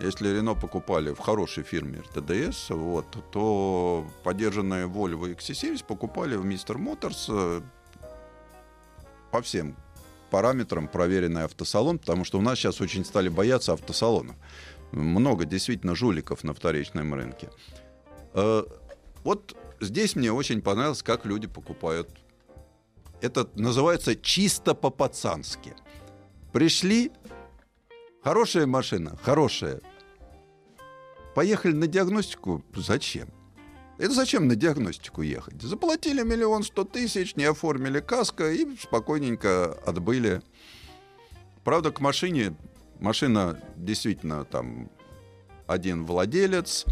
Если 0.00 0.28
Рено 0.28 0.54
покупали 0.54 1.12
в 1.12 1.18
хорошей 1.20 1.62
фирме 1.62 2.00
РТДС, 2.00 2.70
вот, 2.70 3.06
то 3.30 4.04
поддержанные 4.24 4.88
Volvo 4.88 5.32
XC70 5.36 5.84
покупали 5.86 6.34
в 6.34 6.44
Мистер 6.44 6.78
Моторс 6.78 7.30
по 9.32 9.42
всем 9.42 9.76
параметрам 10.30 10.86
проверенный 10.86 11.44
автосалон, 11.44 11.98
потому 11.98 12.24
что 12.24 12.38
у 12.38 12.42
нас 12.42 12.58
сейчас 12.58 12.80
очень 12.80 13.04
стали 13.04 13.28
бояться 13.28 13.72
автосалонов. 13.72 14.36
Много 14.92 15.44
действительно 15.44 15.94
жуликов 15.94 16.44
на 16.44 16.54
вторичном 16.54 17.14
рынке. 17.14 17.50
Э, 18.34 18.62
вот 19.24 19.56
здесь 19.80 20.16
мне 20.16 20.30
очень 20.30 20.62
понравилось, 20.62 21.02
как 21.02 21.26
люди 21.26 21.46
покупают. 21.46 22.08
Это 23.20 23.48
называется 23.54 24.14
чисто 24.16 24.74
по-пацански. 24.74 25.74
Пришли, 26.52 27.10
хорошая 28.22 28.66
машина, 28.66 29.16
хорошая. 29.22 29.80
поехали 31.34 31.72
на 31.72 31.86
диагностику. 31.86 32.62
Зачем? 32.74 33.28
Это 33.98 34.12
зачем 34.12 34.48
на 34.48 34.56
диагностику 34.56 35.22
ехать? 35.22 35.60
Заплатили 35.62 36.22
миллион 36.22 36.62
сто 36.62 36.84
тысяч, 36.84 37.36
не 37.36 37.44
оформили 37.44 38.00
каско 38.00 38.50
и 38.50 38.76
спокойненько 38.76 39.74
отбыли. 39.86 40.42
Правда, 41.62 41.92
к 41.92 42.00
машине, 42.00 42.56
машина 42.98 43.60
действительно 43.76 44.44
там 44.44 44.90
один 45.66 46.04
владелец, 46.04 46.86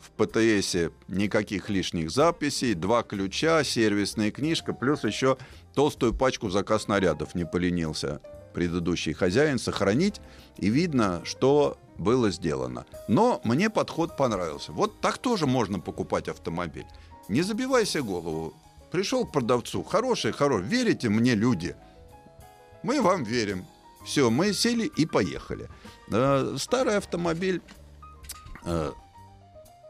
в 0.00 0.10
ПТСе 0.10 0.90
никаких 1.08 1.70
лишних 1.70 2.10
записей, 2.10 2.74
два 2.74 3.02
ключа, 3.02 3.64
сервисная 3.64 4.30
книжка, 4.30 4.72
плюс 4.72 5.04
еще 5.04 5.38
толстую 5.74 6.14
пачку 6.14 6.50
заказ 6.50 6.84
снарядов 6.84 7.34
не 7.34 7.44
поленился 7.44 8.20
предыдущий 8.54 9.12
хозяин 9.12 9.58
сохранить, 9.58 10.20
и 10.56 10.68
видно, 10.68 11.22
что 11.24 11.78
было 11.98 12.30
сделано. 12.30 12.86
Но 13.08 13.40
мне 13.44 13.68
подход 13.70 14.16
понравился. 14.16 14.72
Вот 14.72 15.00
так 15.00 15.18
тоже 15.18 15.46
можно 15.46 15.80
покупать 15.80 16.28
автомобиль. 16.28 16.86
Не 17.28 17.42
забивайся 17.42 18.02
голову. 18.02 18.54
Пришел 18.90 19.26
к 19.26 19.32
продавцу. 19.32 19.82
Хороший, 19.82 20.32
хороший. 20.32 20.66
Верите 20.66 21.08
мне, 21.08 21.34
люди? 21.34 21.76
Мы 22.82 23.02
вам 23.02 23.24
верим. 23.24 23.66
Все, 24.04 24.30
мы 24.30 24.54
сели 24.54 24.90
и 24.96 25.04
поехали. 25.04 25.68
Э, 26.10 26.56
старый 26.56 26.96
автомобиль, 26.96 27.60
э, 28.64 28.92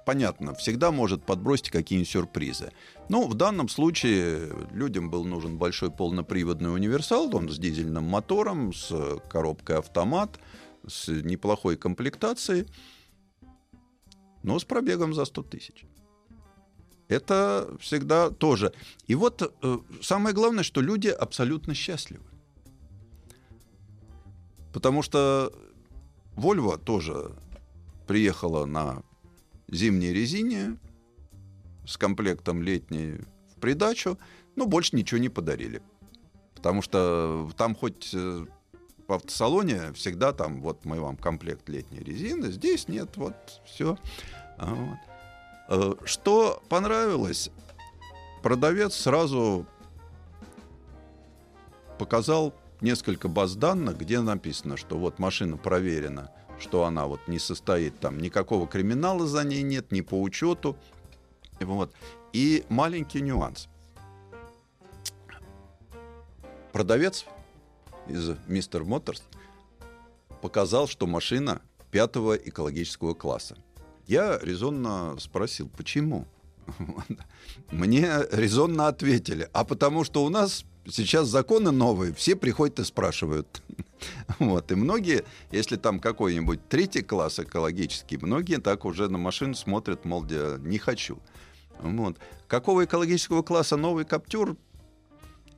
понятно, 0.04 0.54
всегда 0.54 0.90
может 0.90 1.24
подбросить 1.24 1.70
какие-нибудь 1.70 2.10
сюрпризы. 2.10 2.72
Ну, 3.08 3.28
в 3.28 3.34
данном 3.34 3.68
случае 3.68 4.50
людям 4.72 5.10
был 5.10 5.24
нужен 5.24 5.58
большой 5.58 5.90
полноприводный 5.90 6.74
универсал, 6.74 7.32
он 7.36 7.48
с 7.48 7.58
дизельным 7.58 8.04
мотором, 8.04 8.72
с 8.72 9.20
коробкой 9.30 9.78
автомат, 9.78 10.40
с 10.88 11.08
неплохой 11.08 11.76
комплектацией, 11.76 12.66
но 14.42 14.58
с 14.58 14.64
пробегом 14.64 15.14
за 15.14 15.24
100 15.24 15.42
тысяч. 15.44 15.84
Это 17.08 17.74
всегда 17.80 18.30
тоже. 18.30 18.72
И 19.06 19.14
вот 19.14 19.42
э, 19.42 19.78
самое 20.02 20.34
главное, 20.34 20.62
что 20.62 20.80
люди 20.82 21.08
абсолютно 21.08 21.74
счастливы. 21.74 22.24
Потому 24.72 25.02
что 25.02 25.52
Volvo 26.36 26.78
тоже 26.78 27.32
приехала 28.06 28.66
на 28.66 29.02
зимней 29.68 30.12
резине 30.12 30.78
с 31.86 31.96
комплектом 31.96 32.62
летней 32.62 33.20
в 33.50 33.60
придачу, 33.60 34.18
но 34.54 34.66
больше 34.66 34.94
ничего 34.94 35.18
не 35.18 35.30
подарили. 35.30 35.82
Потому 36.54 36.82
что 36.82 37.50
там 37.56 37.74
хоть 37.74 38.10
э, 38.12 38.46
в 39.08 39.12
автосалоне 39.14 39.94
всегда 39.94 40.32
там, 40.32 40.60
вот 40.60 40.84
мы 40.84 41.00
вам 41.00 41.16
комплект 41.16 41.68
летней 41.68 42.00
резины, 42.00 42.52
здесь 42.52 42.88
нет, 42.88 43.16
вот 43.16 43.34
все. 43.64 43.98
А 44.58 44.74
вот. 44.74 44.98
Э, 45.70 45.94
что 46.04 46.62
понравилось, 46.68 47.50
продавец 48.42 48.94
сразу 48.94 49.66
показал 51.98 52.54
несколько 52.82 53.28
баз 53.28 53.56
данных, 53.56 53.96
где 53.96 54.20
написано, 54.20 54.76
что 54.76 54.98
вот 54.98 55.18
машина 55.18 55.56
проверена, 55.56 56.30
что 56.60 56.84
она 56.84 57.06
вот 57.06 57.26
не 57.28 57.38
состоит 57.38 57.98
там, 58.00 58.18
никакого 58.18 58.68
криминала 58.68 59.26
за 59.26 59.42
ней 59.42 59.62
нет, 59.62 59.90
ни 59.90 60.02
по 60.02 60.20
учету. 60.20 60.76
Вот. 61.60 61.92
И 62.34 62.64
маленький 62.68 63.22
нюанс. 63.22 63.68
Продавец 66.72 67.24
из 68.08 68.30
Мистер 68.46 68.84
Моторс 68.84 69.22
показал, 70.40 70.88
что 70.88 71.06
машина 71.06 71.60
пятого 71.90 72.36
экологического 72.36 73.14
класса. 73.14 73.56
Я 74.06 74.38
резонно 74.38 75.16
спросил, 75.18 75.70
почему? 75.76 76.26
Мне 77.70 78.10
резонно 78.32 78.88
ответили, 78.88 79.48
а 79.52 79.64
потому 79.64 80.04
что 80.04 80.24
у 80.24 80.28
нас 80.28 80.64
сейчас 80.90 81.28
законы 81.28 81.70
новые, 81.70 82.14
все 82.14 82.36
приходят 82.36 82.78
и 82.80 82.84
спрашивают. 82.84 83.62
Вот. 84.38 84.70
И 84.70 84.76
многие, 84.76 85.24
если 85.50 85.74
там 85.74 85.98
какой-нибудь 85.98 86.68
третий 86.68 87.02
класс 87.02 87.40
экологический, 87.40 88.16
многие 88.16 88.60
так 88.60 88.84
уже 88.84 89.08
на 89.08 89.18
машину 89.18 89.56
смотрят, 89.56 90.04
мол, 90.04 90.24
не 90.24 90.78
хочу. 90.78 91.18
Вот. 91.80 92.16
Какого 92.46 92.84
экологического 92.84 93.42
класса 93.42 93.76
новый 93.76 94.04
Каптюр, 94.04 94.56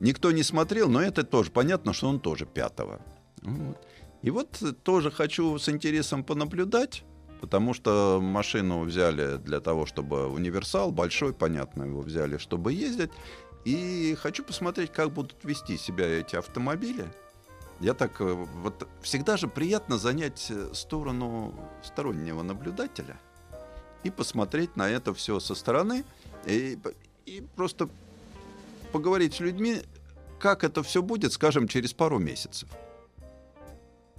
никто 0.01 0.33
не 0.33 0.43
смотрел, 0.43 0.89
но 0.89 1.01
это 1.01 1.23
тоже 1.23 1.51
понятно, 1.51 1.93
что 1.93 2.09
он 2.09 2.21
тоже 2.21 2.47
пятого. 2.47 3.01
Вот. 3.43 3.79
И 4.23 4.31
вот 4.31 4.63
тоже 4.83 5.11
хочу 5.11 5.59
с 5.59 5.69
интересом 5.69 6.25
понаблюдать, 6.25 7.05
потому 7.41 7.73
что 7.73 8.19
машину 8.21 8.83
взяли 8.83 9.37
для 9.39 9.61
того, 9.61 9.87
чтобы 9.87 10.27
универсал 10.29 10.91
большой, 10.91 11.33
понятно, 11.33 11.85
его 11.85 12.01
взяли, 12.03 12.37
чтобы 12.37 12.73
ездить. 12.73 13.11
И 13.65 14.17
хочу 14.21 14.43
посмотреть, 14.43 14.93
как 14.93 15.13
будут 15.13 15.45
вести 15.45 15.77
себя 15.77 16.07
эти 16.07 16.37
автомобили. 16.37 17.07
Я 17.79 17.95
так 17.95 18.21
э, 18.21 18.25
вот 18.25 18.87
всегда 19.01 19.39
же 19.39 19.49
приятно 19.49 19.97
занять 19.97 20.49
э, 20.51 20.71
сторону 20.75 21.55
стороннего 21.83 22.43
наблюдателя 22.43 23.19
и 24.03 24.11
посмотреть 24.11 24.77
на 24.77 24.89
это 24.89 25.15
все 25.15 25.41
со 25.41 25.55
стороны 25.55 26.05
и, 26.47 26.79
и 27.25 27.43
просто 27.57 27.89
поговорить 28.91 29.35
с 29.35 29.41
людьми, 29.41 29.83
как 30.39 30.65
это 30.65 30.83
все 30.83 31.03
будет, 31.03 31.33
скажем, 31.33 31.69
через 31.69 31.93
пару 31.93 32.19
месяцев. 32.19 32.69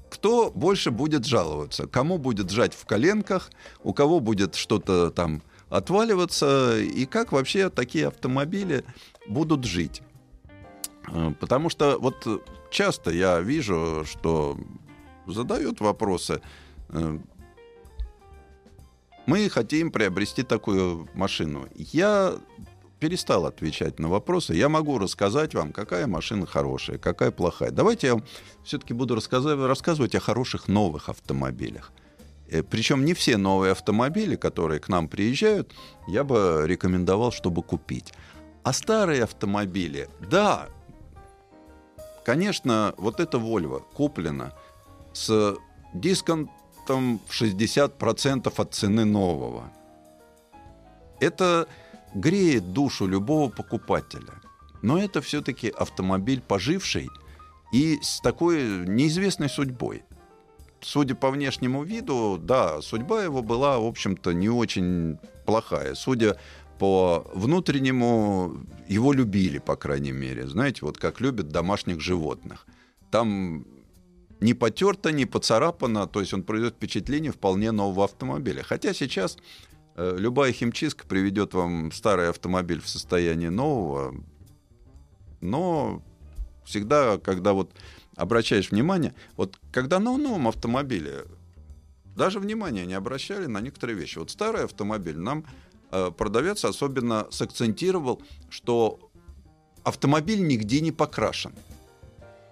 Кто 0.10 0.52
больше 0.52 0.92
будет 0.92 1.26
жаловаться, 1.26 1.88
кому 1.88 2.18
будет 2.18 2.50
жать 2.50 2.74
в 2.74 2.86
коленках, 2.86 3.50
у 3.84 3.94
кого 3.94 4.20
будет 4.20 4.56
что-то 4.56 5.10
там 5.10 5.42
отваливаться, 5.70 6.80
и 6.80 7.06
как 7.06 7.32
вообще 7.32 7.70
такие 7.70 8.08
автомобили 8.08 8.84
будут 9.28 9.64
жить. 9.64 10.02
Э, 11.08 11.34
потому 11.40 11.70
что 11.70 11.98
вот 11.98 12.28
часто 12.70 13.12
я 13.12 13.40
вижу, 13.40 14.04
что 14.06 14.58
задают 15.28 15.80
вопросы. 15.80 16.42
Э, 16.90 17.20
мы 19.26 19.50
хотим 19.50 19.92
приобрести 19.92 20.44
такую 20.44 21.08
машину. 21.14 21.68
Я 21.76 22.36
перестал 23.02 23.48
отвечать 23.48 24.00
на 24.00 24.10
вопросы. 24.10 24.54
Я 24.54 24.70
могу 24.70 25.00
рассказать 25.00 25.56
вам, 25.56 25.74
какая 25.74 26.06
машина 26.06 26.46
хорошая, 26.46 27.00
какая 27.00 27.32
плохая. 27.32 27.72
Давайте 27.72 28.08
я 28.08 28.22
все-таки 28.64 28.94
буду 28.94 29.16
рассказывать, 29.16 29.68
рассказывать 29.68 30.14
о 30.16 30.20
хороших 30.20 30.68
новых 30.68 31.10
автомобилях. 31.10 31.92
Э, 32.48 32.62
Причем 32.62 33.04
не 33.04 33.16
все 33.16 33.38
новые 33.38 33.72
автомобили, 33.72 34.36
которые 34.36 34.80
к 34.80 34.88
нам 34.88 35.08
приезжают, 35.08 35.74
я 36.08 36.24
бы 36.24 36.64
рекомендовал, 36.68 37.32
чтобы 37.32 37.64
купить. 37.64 38.14
А 38.64 38.72
старые 38.72 39.24
автомобили, 39.24 40.08
да, 40.20 40.68
конечно, 42.24 42.94
вот 42.98 43.20
эта 43.20 43.40
Volvo 43.40 43.82
куплена 43.96 44.54
с 45.14 45.58
дисконтом 45.96 47.20
в 47.28 47.42
60% 47.42 48.54
от 48.56 48.74
цены 48.76 49.06
нового. 49.06 49.64
Это 51.20 51.68
греет 52.14 52.74
душу 52.74 53.08
любого 53.08 53.50
покупателя. 53.50 54.42
Но 54.82 54.98
это 54.98 55.22
все-таки 55.22 55.70
автомобиль 55.70 56.42
поживший 56.42 57.10
и 57.72 58.00
с 58.02 58.20
такой 58.20 58.88
неизвестной 58.88 59.50
судьбой. 59.50 60.04
Судя 60.82 61.14
по 61.14 61.30
внешнему 61.30 61.84
виду, 61.84 62.40
да, 62.42 62.82
судьба 62.82 63.24
его 63.24 63.44
была, 63.44 63.78
в 63.80 63.86
общем-то, 63.86 64.34
не 64.34 64.50
очень 64.50 65.18
плохая. 65.46 65.94
Судя 65.94 66.38
по 66.80 67.28
внутреннему 67.36 68.66
его 68.88 69.14
любили, 69.14 69.60
по 69.60 69.76
крайней 69.76 70.12
мере. 70.12 70.48
Знаете, 70.48 70.80
вот 70.82 70.98
как 70.98 71.22
любят 71.22 71.50
домашних 71.50 72.02
животных. 72.02 72.66
Там 73.12 73.68
не 74.40 74.56
потерто, 74.56 75.12
не 75.12 75.28
поцарапано, 75.28 76.08
то 76.08 76.20
есть 76.20 76.34
он 76.34 76.42
производит 76.42 76.78
впечатление 76.78 77.32
вполне 77.32 77.72
нового 77.72 78.06
автомобиля. 78.06 78.64
Хотя 78.64 78.96
сейчас 78.96 79.38
любая 79.96 80.52
химчистка 80.52 81.06
приведет 81.06 81.54
вам 81.54 81.92
старый 81.92 82.30
автомобиль 82.30 82.82
в 82.82 82.88
состояние 82.88 83.50
нового, 83.50 84.16
но 85.42 86.02
всегда, 86.64 87.18
когда 87.18 87.54
вот 87.54 87.72
обращаешь 88.16 88.72
внимание, 88.72 89.14
вот 89.36 89.58
когда 89.72 90.00
на 90.00 90.18
новом 90.18 90.48
автомобиле 90.48 91.26
даже 92.16 92.40
внимания 92.40 92.86
не 92.86 92.94
обращали 92.94 93.46
на 93.46 93.62
некоторые 93.62 93.98
вещи. 93.98 94.18
Вот 94.18 94.32
старый 94.32 94.66
автомобиль 94.66 95.18
нам 95.18 95.46
Э, 95.92 96.10
продавец 96.16 96.64
особенно 96.64 97.28
сакцентировал, 97.32 98.22
что 98.50 99.12
автомобиль 99.84 100.46
нигде 100.48 100.80
не 100.80 100.92
покрашен. 100.92 101.54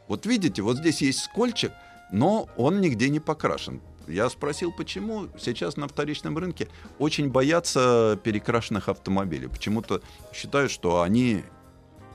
Вот 0.08 0.25
видите, 0.25 0.62
вот 0.62 0.78
здесь 0.78 1.02
есть 1.02 1.19
скольчик, 1.19 1.71
но 2.12 2.49
он 2.58 2.82
нигде 2.82 3.10
не 3.10 3.19
покрашен. 3.19 3.82
Я 4.10 4.30
спросил, 4.30 4.72
почему 4.72 5.28
сейчас 5.38 5.78
на 5.78 5.88
вторичном 5.88 6.38
рынке 6.38 6.67
очень 6.98 7.30
боятся 7.30 8.19
перекрашенных 8.24 8.89
автомобилей. 8.89 9.48
Почему-то 9.48 10.02
считают, 10.34 10.72
что 10.72 11.02
они 11.02 11.43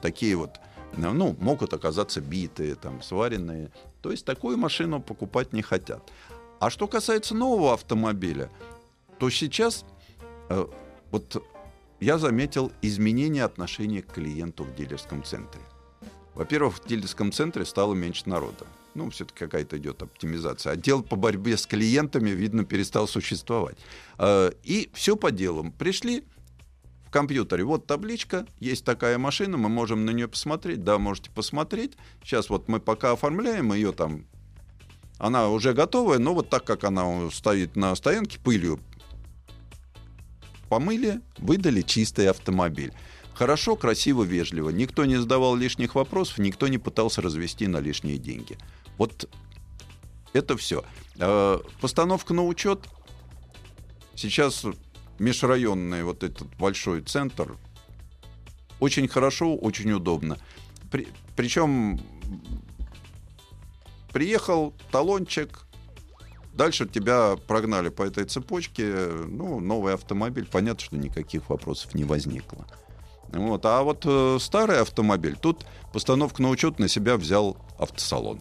такие 0.02 0.36
вот, 0.36 0.60
ну, 0.96 1.36
могут 1.40 1.72
оказаться 1.72 2.20
битые, 2.20 2.74
там, 2.74 3.02
сваренные. 3.02 3.70
То 4.02 4.10
есть 4.10 4.24
такую 4.24 4.58
машину 4.58 5.00
покупать 5.00 5.52
не 5.52 5.62
хотят. 5.62 6.10
А 6.60 6.70
что 6.70 6.86
касается 6.86 7.34
нового 7.34 7.74
автомобиля, 7.74 8.50
то 9.18 9.30
сейчас 9.30 9.84
э, 10.48 10.66
вот 11.10 11.42
я 12.00 12.18
заметил 12.18 12.72
изменение 12.82 13.44
отношения 13.44 14.02
к 14.02 14.12
клиенту 14.12 14.64
в 14.64 14.74
дилерском 14.74 15.22
центре. 15.22 15.60
Во-первых, 16.34 16.78
в 16.78 16.86
дилерском 16.86 17.32
центре 17.32 17.64
стало 17.64 17.94
меньше 17.94 18.28
народа. 18.28 18.66
Ну, 18.94 19.10
все-таки 19.10 19.38
какая-то 19.40 19.76
идет 19.78 20.02
оптимизация. 20.02 20.72
Отдел 20.72 21.02
по 21.02 21.16
борьбе 21.16 21.56
с 21.56 21.66
клиентами, 21.66 22.30
видно, 22.30 22.64
перестал 22.64 23.08
существовать. 23.08 23.76
Э, 24.18 24.52
и 24.62 24.90
все 24.94 25.16
по 25.16 25.30
делам. 25.30 25.72
Пришли, 25.72 26.24
в 27.06 27.10
компьютере. 27.10 27.64
Вот 27.64 27.86
табличка, 27.86 28.46
есть 28.60 28.84
такая 28.84 29.18
машина, 29.18 29.56
мы 29.56 29.68
можем 29.68 30.04
на 30.04 30.10
нее 30.10 30.28
посмотреть. 30.28 30.84
Да, 30.84 30.98
можете 30.98 31.30
посмотреть. 31.30 31.96
Сейчас 32.22 32.48
вот 32.50 32.68
мы 32.68 32.80
пока 32.80 33.12
оформляем 33.12 33.72
ее 33.72 33.92
там. 33.92 34.26
Она 35.18 35.48
уже 35.48 35.72
готовая, 35.72 36.18
но 36.18 36.34
вот 36.34 36.50
так 36.50 36.64
как 36.64 36.84
она 36.84 37.30
стоит 37.30 37.76
на 37.76 37.94
стоянке, 37.94 38.38
пылью 38.38 38.80
помыли, 40.74 41.20
выдали 41.38 41.82
чистый 41.82 42.28
автомобиль. 42.28 42.92
Хорошо, 43.34 43.76
красиво, 43.76 44.24
вежливо. 44.24 44.70
Никто 44.70 45.04
не 45.04 45.16
задавал 45.16 45.54
лишних 45.54 45.94
вопросов, 45.94 46.38
никто 46.38 46.66
не 46.66 46.78
пытался 46.78 47.22
развести 47.22 47.68
на 47.68 47.78
лишние 47.78 48.18
деньги. 48.18 48.58
Вот 48.98 49.28
это 50.32 50.56
все. 50.56 50.84
Э, 51.18 51.58
постановка 51.80 52.34
на 52.34 52.44
учет. 52.44 52.80
Сейчас 54.14 54.64
межрайонный 55.18 56.04
вот 56.04 56.22
этот 56.22 56.54
большой 56.56 57.02
центр. 57.02 57.56
Очень 58.80 59.08
хорошо, 59.08 59.56
очень 59.56 59.90
удобно. 59.92 60.38
При, 60.90 61.08
причем 61.36 62.00
приехал 64.12 64.74
талончик, 64.90 65.64
Дальше 66.54 66.86
тебя 66.86 67.36
прогнали 67.48 67.88
по 67.88 68.04
этой 68.04 68.24
цепочке, 68.24 69.08
ну, 69.26 69.58
новый 69.58 69.94
автомобиль, 69.94 70.46
понятно, 70.46 70.84
что 70.84 70.96
никаких 70.96 71.50
вопросов 71.50 71.94
не 71.94 72.04
возникло. 72.04 72.64
Вот. 73.32 73.66
А 73.66 73.82
вот 73.82 74.02
э, 74.04 74.38
старый 74.40 74.80
автомобиль, 74.80 75.36
тут 75.36 75.66
постановка 75.92 76.40
на 76.42 76.50
учет 76.50 76.78
на 76.78 76.86
себя 76.86 77.16
взял 77.16 77.56
автосалон. 77.76 78.40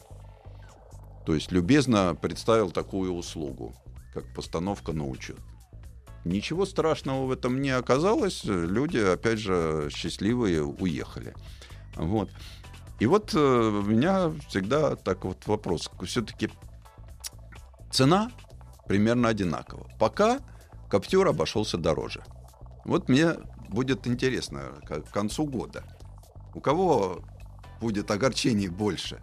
То 1.25 1.35
есть 1.35 1.51
любезно 1.51 2.15
представил 2.15 2.71
такую 2.71 3.13
услугу, 3.13 3.73
как 4.13 4.33
постановка 4.33 4.93
на 4.93 5.07
учет. 5.07 5.39
Ничего 6.25 6.65
страшного 6.65 7.25
в 7.25 7.31
этом 7.31 7.61
не 7.61 7.71
оказалось. 7.71 8.43
Люди, 8.45 8.97
опять 8.97 9.39
же, 9.39 9.89
счастливые 9.91 10.63
уехали. 10.63 11.33
Вот. 11.95 12.29
И 12.99 13.05
вот 13.05 13.33
э, 13.33 13.37
у 13.37 13.81
меня 13.81 14.31
всегда 14.47 14.95
так 14.95 15.25
вот 15.25 15.45
вопрос. 15.47 15.89
Все-таки 16.03 16.49
Цена 17.91 18.31
примерно 18.87 19.29
одинакова. 19.29 19.87
Пока 19.99 20.39
Каптюр 20.89 21.27
обошелся 21.27 21.77
дороже. 21.77 22.23
Вот 22.85 23.09
мне 23.09 23.33
будет 23.69 24.07
интересно 24.07 24.79
к 24.87 25.11
концу 25.11 25.45
года. 25.45 25.83
У 26.55 26.61
кого 26.61 27.21
будет 27.81 28.09
огорчений 28.11 28.67
больше? 28.67 29.19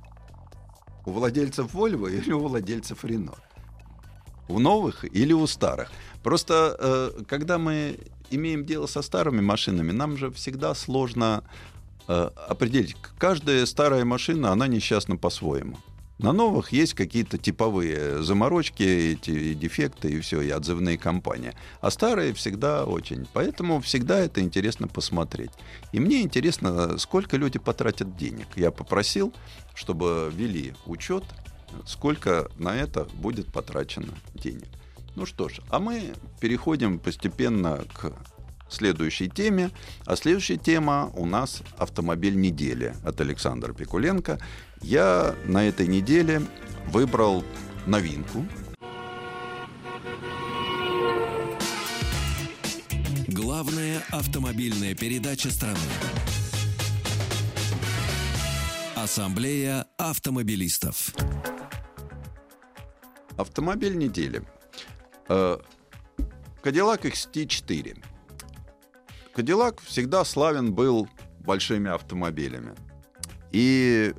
У 1.07 1.13
владельцев 1.13 1.75
Volvo 1.75 2.11
или 2.11 2.33
у 2.33 2.41
владельцев 2.41 3.05
Renault? 3.05 3.39
У 4.49 4.59
новых 4.59 5.05
или 5.05 5.33
у 5.33 5.47
старых? 5.47 5.91
Просто 6.23 6.77
э, 6.79 7.23
когда 7.29 7.59
мы 7.59 7.99
имеем 8.31 8.65
дело 8.65 8.87
со 8.87 9.03
старыми 9.03 9.41
машинами, 9.41 9.93
нам 9.93 10.17
же 10.17 10.31
всегда 10.31 10.75
сложно 10.75 11.43
э, 12.09 12.31
определить. 12.49 12.97
Каждая 13.19 13.67
старая 13.67 14.05
машина, 14.05 14.53
она 14.53 14.67
несчастна 14.67 15.17
по-своему. 15.17 15.79
На 16.23 16.33
новых 16.33 16.73
есть 16.73 16.93
какие-то 16.93 17.39
типовые 17.39 18.23
заморочки, 18.23 18.83
эти 18.83 19.55
дефекты 19.55 20.11
и 20.11 20.21
все, 20.21 20.43
и 20.43 20.51
отзывные 20.51 20.99
компании. 20.99 21.55
А 21.81 21.91
старые 21.91 22.35
всегда 22.35 22.85
очень. 22.85 23.27
Поэтому 23.33 23.81
всегда 23.81 24.19
это 24.19 24.43
интересно 24.43 24.87
посмотреть. 24.87 25.51
И 25.93 26.01
мне 26.01 26.21
интересно, 26.21 26.99
сколько 26.99 27.39
люди 27.39 27.59
потратят 27.59 28.19
денег. 28.19 28.49
Я 28.57 28.71
попросил, 28.71 29.33
чтобы 29.75 30.31
вели 30.35 30.75
учет, 30.85 31.25
сколько 31.87 32.51
на 32.59 32.77
это 32.77 33.05
будет 33.15 33.51
потрачено 33.51 34.13
денег. 34.35 34.69
Ну 35.17 35.25
что 35.25 35.49
ж, 35.49 35.61
а 35.71 35.79
мы 35.79 36.13
переходим 36.39 36.99
постепенно 36.99 37.83
к 37.95 38.13
следующей 38.73 39.29
теме. 39.29 39.71
А 40.07 40.17
следующая 40.17 40.57
тема 40.57 41.11
у 41.15 41.27
нас 41.27 41.63
«Автомобиль 41.79 42.37
недели» 42.37 42.95
от 43.05 43.21
Александра 43.21 43.73
Пикуленко. 43.73 44.39
Я 44.83 45.35
на 45.47 45.69
этой 45.69 45.87
неделе 45.87 46.43
выбрал 46.87 47.45
новинку. 47.87 48.47
Главная 53.29 54.03
автомобильная 54.11 54.95
передача 54.95 55.51
страны. 55.51 55.79
Ассамблея 58.97 59.87
автомобилистов. 59.97 61.15
Автомобиль 63.37 63.97
недели. 63.97 64.43
Cadillac 65.29 67.03
XT4. 67.03 68.05
Кадиллак 69.35 69.81
всегда 69.81 70.25
славен 70.25 70.73
был 70.73 71.09
большими 71.41 71.91
автомобилями. 71.91 72.75
И 73.53 74.15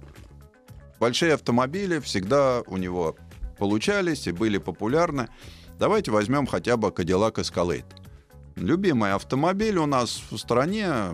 большие 1.00 1.34
автомобили 1.34 2.00
всегда 2.00 2.62
у 2.68 2.78
него 2.78 3.16
получались 3.58 4.28
и 4.28 4.32
были 4.32 4.58
популярны. 4.58 5.30
Давайте 5.78 6.12
возьмем 6.12 6.48
хотя 6.48 6.78
бы 6.78 6.90
Cadillac 6.90 7.36
Escalade. 7.36 7.86
Любимый 8.56 9.14
автомобиль 9.14 9.78
у 9.78 9.86
нас 9.86 10.22
в 10.30 10.38
стране 10.38 11.12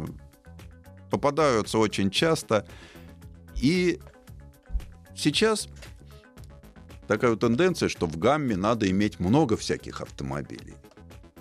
попадаются 1.09 1.77
очень 1.77 2.09
часто. 2.09 2.67
И 3.55 3.99
сейчас 5.15 5.67
такая 7.07 7.35
тенденция, 7.35 7.89
что 7.89 8.05
в 8.05 8.17
гамме 8.17 8.55
надо 8.55 8.89
иметь 8.89 9.19
много 9.19 9.57
всяких 9.57 10.01
автомобилей 10.01 10.75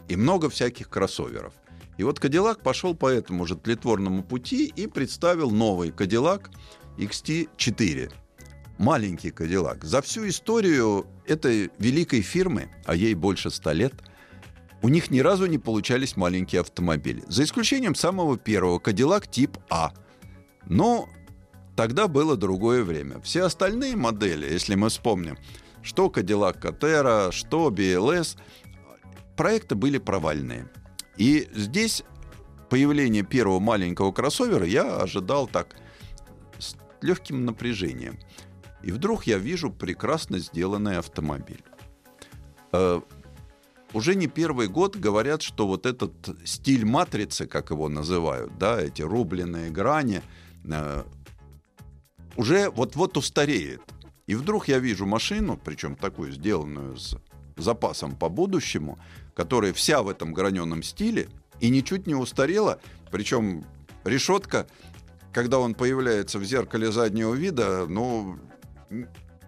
и 0.08 0.16
много 0.16 0.48
всяких 0.48 0.88
кроссоверов. 0.88 1.52
И 1.96 2.02
вот 2.02 2.20
Кадиллак 2.20 2.62
пошел 2.62 2.94
по 2.94 3.08
этому 3.08 3.46
же 3.46 3.56
тлетворному 3.56 4.22
пути 4.22 4.66
и 4.66 4.86
представил 4.86 5.50
новый 5.50 5.90
Кадиллак 5.90 6.50
XT4. 6.98 8.12
Маленький 8.78 9.30
Кадиллак. 9.30 9.84
За 9.84 10.02
всю 10.02 10.28
историю 10.28 11.06
этой 11.26 11.70
великой 11.78 12.20
фирмы, 12.20 12.68
а 12.84 12.94
ей 12.94 13.14
больше 13.14 13.50
ста 13.50 13.72
лет, 13.72 13.94
у 14.82 14.88
них 14.88 15.10
ни 15.10 15.20
разу 15.20 15.46
не 15.46 15.58
получались 15.58 16.16
маленькие 16.16 16.60
автомобили. 16.60 17.24
За 17.28 17.44
исключением 17.44 17.94
самого 17.94 18.36
первого, 18.36 18.78
Кадиллак 18.78 19.26
тип 19.26 19.56
А. 19.70 19.92
Но 20.66 21.08
тогда 21.74 22.08
было 22.08 22.36
другое 22.36 22.84
время. 22.84 23.20
Все 23.22 23.44
остальные 23.44 23.96
модели, 23.96 24.46
если 24.46 24.74
мы 24.74 24.90
вспомним, 24.90 25.38
что 25.82 26.10
Кадиллак 26.10 26.60
Катера, 26.60 27.32
что 27.32 27.70
BLS, 27.70 28.36
проекты 29.36 29.74
были 29.74 29.96
провальные. 29.96 30.68
И 31.16 31.48
здесь 31.54 32.02
появление 32.68 33.22
первого 33.22 33.60
маленького 33.60 34.12
кроссовера 34.12 34.66
я 34.66 34.96
ожидал 34.96 35.46
так 35.46 35.76
с 36.58 36.76
легким 37.00 37.44
напряжением. 37.44 38.18
И 38.82 38.92
вдруг 38.92 39.26
я 39.26 39.38
вижу 39.38 39.70
прекрасно 39.70 40.38
сделанный 40.38 40.98
автомобиль. 40.98 41.62
Э, 42.72 43.00
уже 43.92 44.14
не 44.14 44.26
первый 44.26 44.68
год 44.68 44.96
говорят, 44.96 45.42
что 45.42 45.66
вот 45.66 45.86
этот 45.86 46.12
стиль 46.44 46.84
матрицы, 46.84 47.46
как 47.46 47.70
его 47.70 47.88
называют, 47.88 48.58
да, 48.58 48.80
эти 48.80 49.02
рубленые 49.02 49.70
грани, 49.70 50.22
э, 50.64 51.04
уже 52.36 52.70
вот-вот 52.70 53.16
устареет. 53.16 53.80
И 54.26 54.34
вдруг 54.34 54.68
я 54.68 54.78
вижу 54.78 55.06
машину, 55.06 55.58
причем 55.62 55.94
такую 55.94 56.32
сделанную 56.32 56.96
с 56.96 57.16
запасом 57.56 58.16
по 58.16 58.28
будущему, 58.28 58.98
которая 59.36 59.74
вся 59.74 60.02
в 60.02 60.08
этом 60.08 60.32
граненом 60.32 60.82
стиле 60.82 61.28
и 61.60 61.68
ничуть 61.68 62.06
не 62.06 62.14
устарела. 62.14 62.80
Причем 63.12 63.64
решетка, 64.02 64.66
когда 65.32 65.58
он 65.58 65.74
появляется 65.74 66.38
в 66.38 66.44
зеркале 66.44 66.90
заднего 66.90 67.34
вида, 67.34 67.86
ну, 67.86 68.38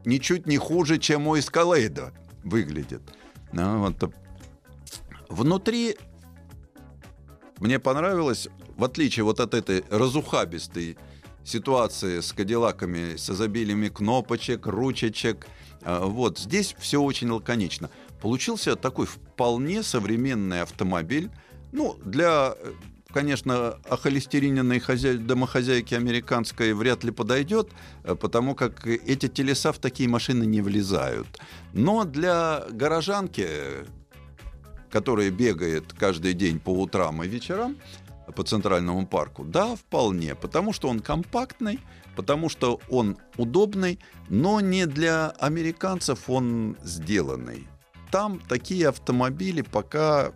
ничуть 0.04 0.46
не 0.46 0.58
хуже, 0.58 0.98
чем 0.98 1.26
у 1.26 1.38
Эскалейда 1.38 2.12
выглядит. 2.44 3.00
Ну, 3.52 3.78
вот. 3.78 4.12
Внутри 5.30 5.96
мне 7.58 7.78
понравилось, 7.78 8.48
в 8.76 8.84
отличие 8.84 9.24
вот 9.24 9.40
от 9.40 9.54
этой 9.54 9.84
разухабистой 9.90 10.98
ситуации 11.44 12.20
с 12.20 12.32
кадиллаками, 12.34 13.16
с 13.16 13.30
изобилиями 13.30 13.88
кнопочек, 13.88 14.66
ручечек, 14.66 15.46
а, 15.82 16.04
вот 16.04 16.38
здесь 16.38 16.74
все 16.78 17.00
очень 17.00 17.30
лаконично. 17.30 17.88
Получился 18.20 18.76
такой 18.76 19.06
вполне 19.06 19.82
современный 19.82 20.62
автомобиль. 20.62 21.30
Ну, 21.72 21.96
для, 22.04 22.54
конечно, 23.12 23.78
охолестериненной 23.88 24.80
хозя... 24.80 25.14
домохозяйки 25.14 25.94
американской 25.94 26.72
вряд 26.72 27.04
ли 27.04 27.10
подойдет, 27.10 27.70
э, 28.04 28.14
потому 28.14 28.54
как 28.54 28.86
эти 28.86 29.28
телеса 29.28 29.72
в 29.72 29.78
такие 29.78 30.08
машины 30.08 30.44
не 30.44 30.60
влезают. 30.60 31.28
Но 31.72 32.04
для 32.04 32.64
горожанки 32.70 33.46
который 34.90 35.30
бегает 35.30 35.92
каждый 35.92 36.34
день 36.34 36.58
по 36.58 36.70
утрам 36.70 37.22
и 37.22 37.28
вечерам 37.28 37.76
по 38.34 38.42
Центральному 38.42 39.06
парку? 39.06 39.44
Да, 39.44 39.76
вполне, 39.76 40.34
потому 40.34 40.72
что 40.72 40.88
он 40.88 41.00
компактный, 41.00 41.80
потому 42.16 42.48
что 42.48 42.80
он 42.88 43.18
удобный, 43.36 43.98
но 44.28 44.60
не 44.60 44.86
для 44.86 45.30
американцев 45.30 46.28
он 46.28 46.76
сделанный. 46.82 47.66
Там 48.10 48.40
такие 48.40 48.88
автомобили 48.88 49.62
пока 49.62 50.32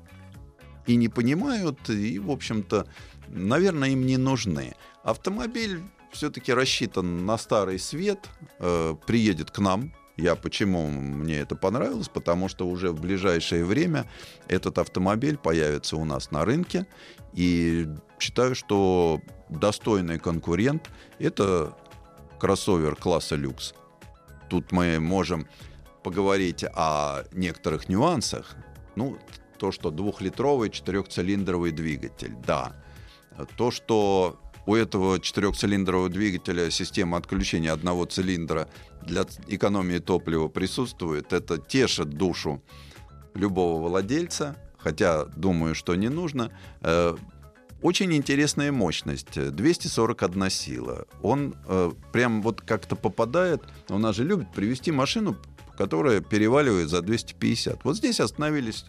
и 0.87 0.97
не 0.97 1.09
понимают, 1.09 1.89
и, 1.89 2.19
в 2.19 2.31
общем-то, 2.31 2.87
наверное, 3.29 3.91
им 3.91 4.05
не 4.05 4.17
нужны. 4.17 4.75
Автомобиль 5.05 5.81
все-таки 6.13 6.53
рассчитан 6.53 7.25
на 7.25 7.39
старый 7.39 7.79
свет, 7.79 8.29
э, 8.59 8.95
приедет 9.07 9.51
к 9.51 9.59
нам. 9.59 9.93
Я 10.17 10.37
почему 10.37 10.89
мне 10.89 11.39
это 11.39 11.57
понравилось? 11.57 12.09
Потому 12.09 12.49
что 12.49 12.69
уже 12.69 12.91
в 12.91 13.01
ближайшее 13.01 13.65
время 13.65 14.07
этот 14.47 14.79
автомобиль 14.79 15.39
появится 15.39 15.97
у 15.97 16.05
нас 16.05 16.31
на 16.31 16.45
рынке. 16.45 16.87
И 17.33 17.89
считаю, 18.19 18.55
что 18.55 19.23
достойный 19.49 20.19
конкурент 20.19 20.91
это 21.19 21.75
кроссовер 22.39 22.95
класса 22.95 23.37
люкс. 23.37 23.73
Тут 24.51 24.71
мы 24.71 25.01
можем 25.01 25.47
поговорить 26.03 26.65
о 26.65 27.25
некоторых 27.33 27.89
нюансах. 27.89 28.57
Ну, 28.97 29.19
то, 29.59 29.73
что 29.73 29.91
двухлитровый 29.91 30.71
четырехцилиндровый 30.71 31.73
двигатель, 31.73 32.35
да. 32.47 32.73
То, 33.57 33.71
что 33.71 34.41
у 34.67 34.75
этого 34.75 35.19
четырехцилиндрового 35.21 36.09
двигателя 36.09 36.71
система 36.71 37.19
отключения 37.19 37.73
одного 37.73 38.05
цилиндра 38.05 38.69
для 39.03 39.25
экономии 39.49 39.99
топлива 39.99 40.49
присутствует. 40.49 41.33
Это 41.33 41.59
тешит 41.59 42.11
душу 42.11 42.63
любого 43.35 43.89
владельца, 43.89 44.57
хотя 44.79 45.25
думаю, 45.25 45.75
что 45.75 45.95
не 45.95 46.09
нужно. 46.09 46.51
Э, 46.81 47.17
очень 47.83 48.15
интересная 48.15 48.71
мощность, 48.71 49.35
241 49.35 50.51
сила. 50.51 51.07
Он 51.23 51.55
э, 51.67 51.91
прям 52.13 52.41
вот 52.43 52.61
как-то 52.61 52.95
попадает, 52.95 53.63
у 53.89 53.99
нас 53.99 54.15
же 54.15 54.25
любят 54.25 54.53
привести 54.53 54.93
машину, 54.93 55.37
которая 55.77 56.21
переваливает 56.21 56.89
за 56.89 57.03
250. 57.03 57.85
Вот 57.85 57.97
здесь 57.97 58.21
остановились 58.21 58.85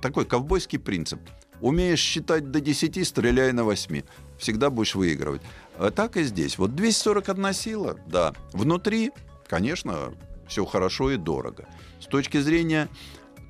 такой 0.00 0.24
ковбойский 0.24 0.78
принцип. 0.78 1.20
Умеешь 1.60 2.00
считать 2.00 2.50
до 2.50 2.60
10, 2.60 3.06
стреляй 3.06 3.52
на 3.52 3.64
8 3.64 4.02
всегда 4.38 4.70
будешь 4.70 4.94
выигрывать. 4.94 5.42
А 5.78 5.90
так 5.90 6.16
и 6.16 6.22
здесь. 6.24 6.58
Вот 6.58 6.74
241 6.74 7.52
сила, 7.54 7.96
да. 8.06 8.34
Внутри, 8.52 9.12
конечно, 9.48 10.14
все 10.46 10.64
хорошо 10.64 11.10
и 11.10 11.16
дорого. 11.16 11.66
С 12.00 12.06
точки 12.06 12.40
зрения, 12.40 12.88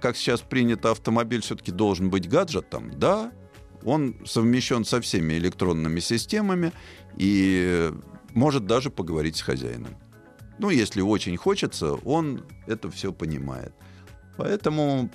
как 0.01 0.17
сейчас 0.17 0.41
принято, 0.41 0.91
автомобиль 0.91 1.43
все-таки 1.43 1.73
должен 1.73 2.11
быть 2.11 2.29
гаджетом, 2.29 2.99
да, 2.99 3.33
он 3.85 4.17
совмещен 4.25 4.85
со 4.85 5.01
всеми 5.01 5.35
электронными 5.35 6.01
системами 6.01 6.73
и 7.17 7.93
может 8.33 8.67
даже 8.67 8.91
поговорить 8.91 9.37
с 9.37 9.43
хозяином. 9.43 9.97
Ну, 10.59 10.71
если 10.71 11.01
очень 11.01 11.37
хочется, 11.37 11.95
он 11.95 12.45
это 12.67 12.91
все 12.91 13.13
понимает. 13.13 13.73
Поэтому 14.37 15.11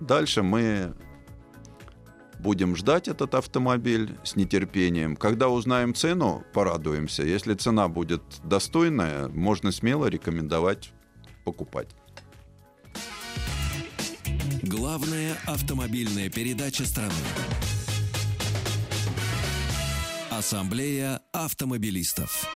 дальше 0.00 0.42
мы 0.42 0.94
Будем 2.38 2.76
ждать 2.76 3.08
этот 3.08 3.34
автомобиль 3.34 4.16
с 4.22 4.36
нетерпением. 4.36 5.16
Когда 5.16 5.48
узнаем 5.48 5.94
цену, 5.94 6.44
порадуемся. 6.52 7.22
Если 7.22 7.54
цена 7.54 7.88
будет 7.88 8.22
достойная, 8.44 9.28
можно 9.28 9.72
смело 9.72 10.06
рекомендовать 10.06 10.92
покупать. 11.44 11.88
Главная 14.62 15.36
автомобильная 15.46 16.28
передача 16.28 16.84
страны. 16.84 17.14
Ассамблея 20.30 21.22
автомобилистов. 21.32 22.55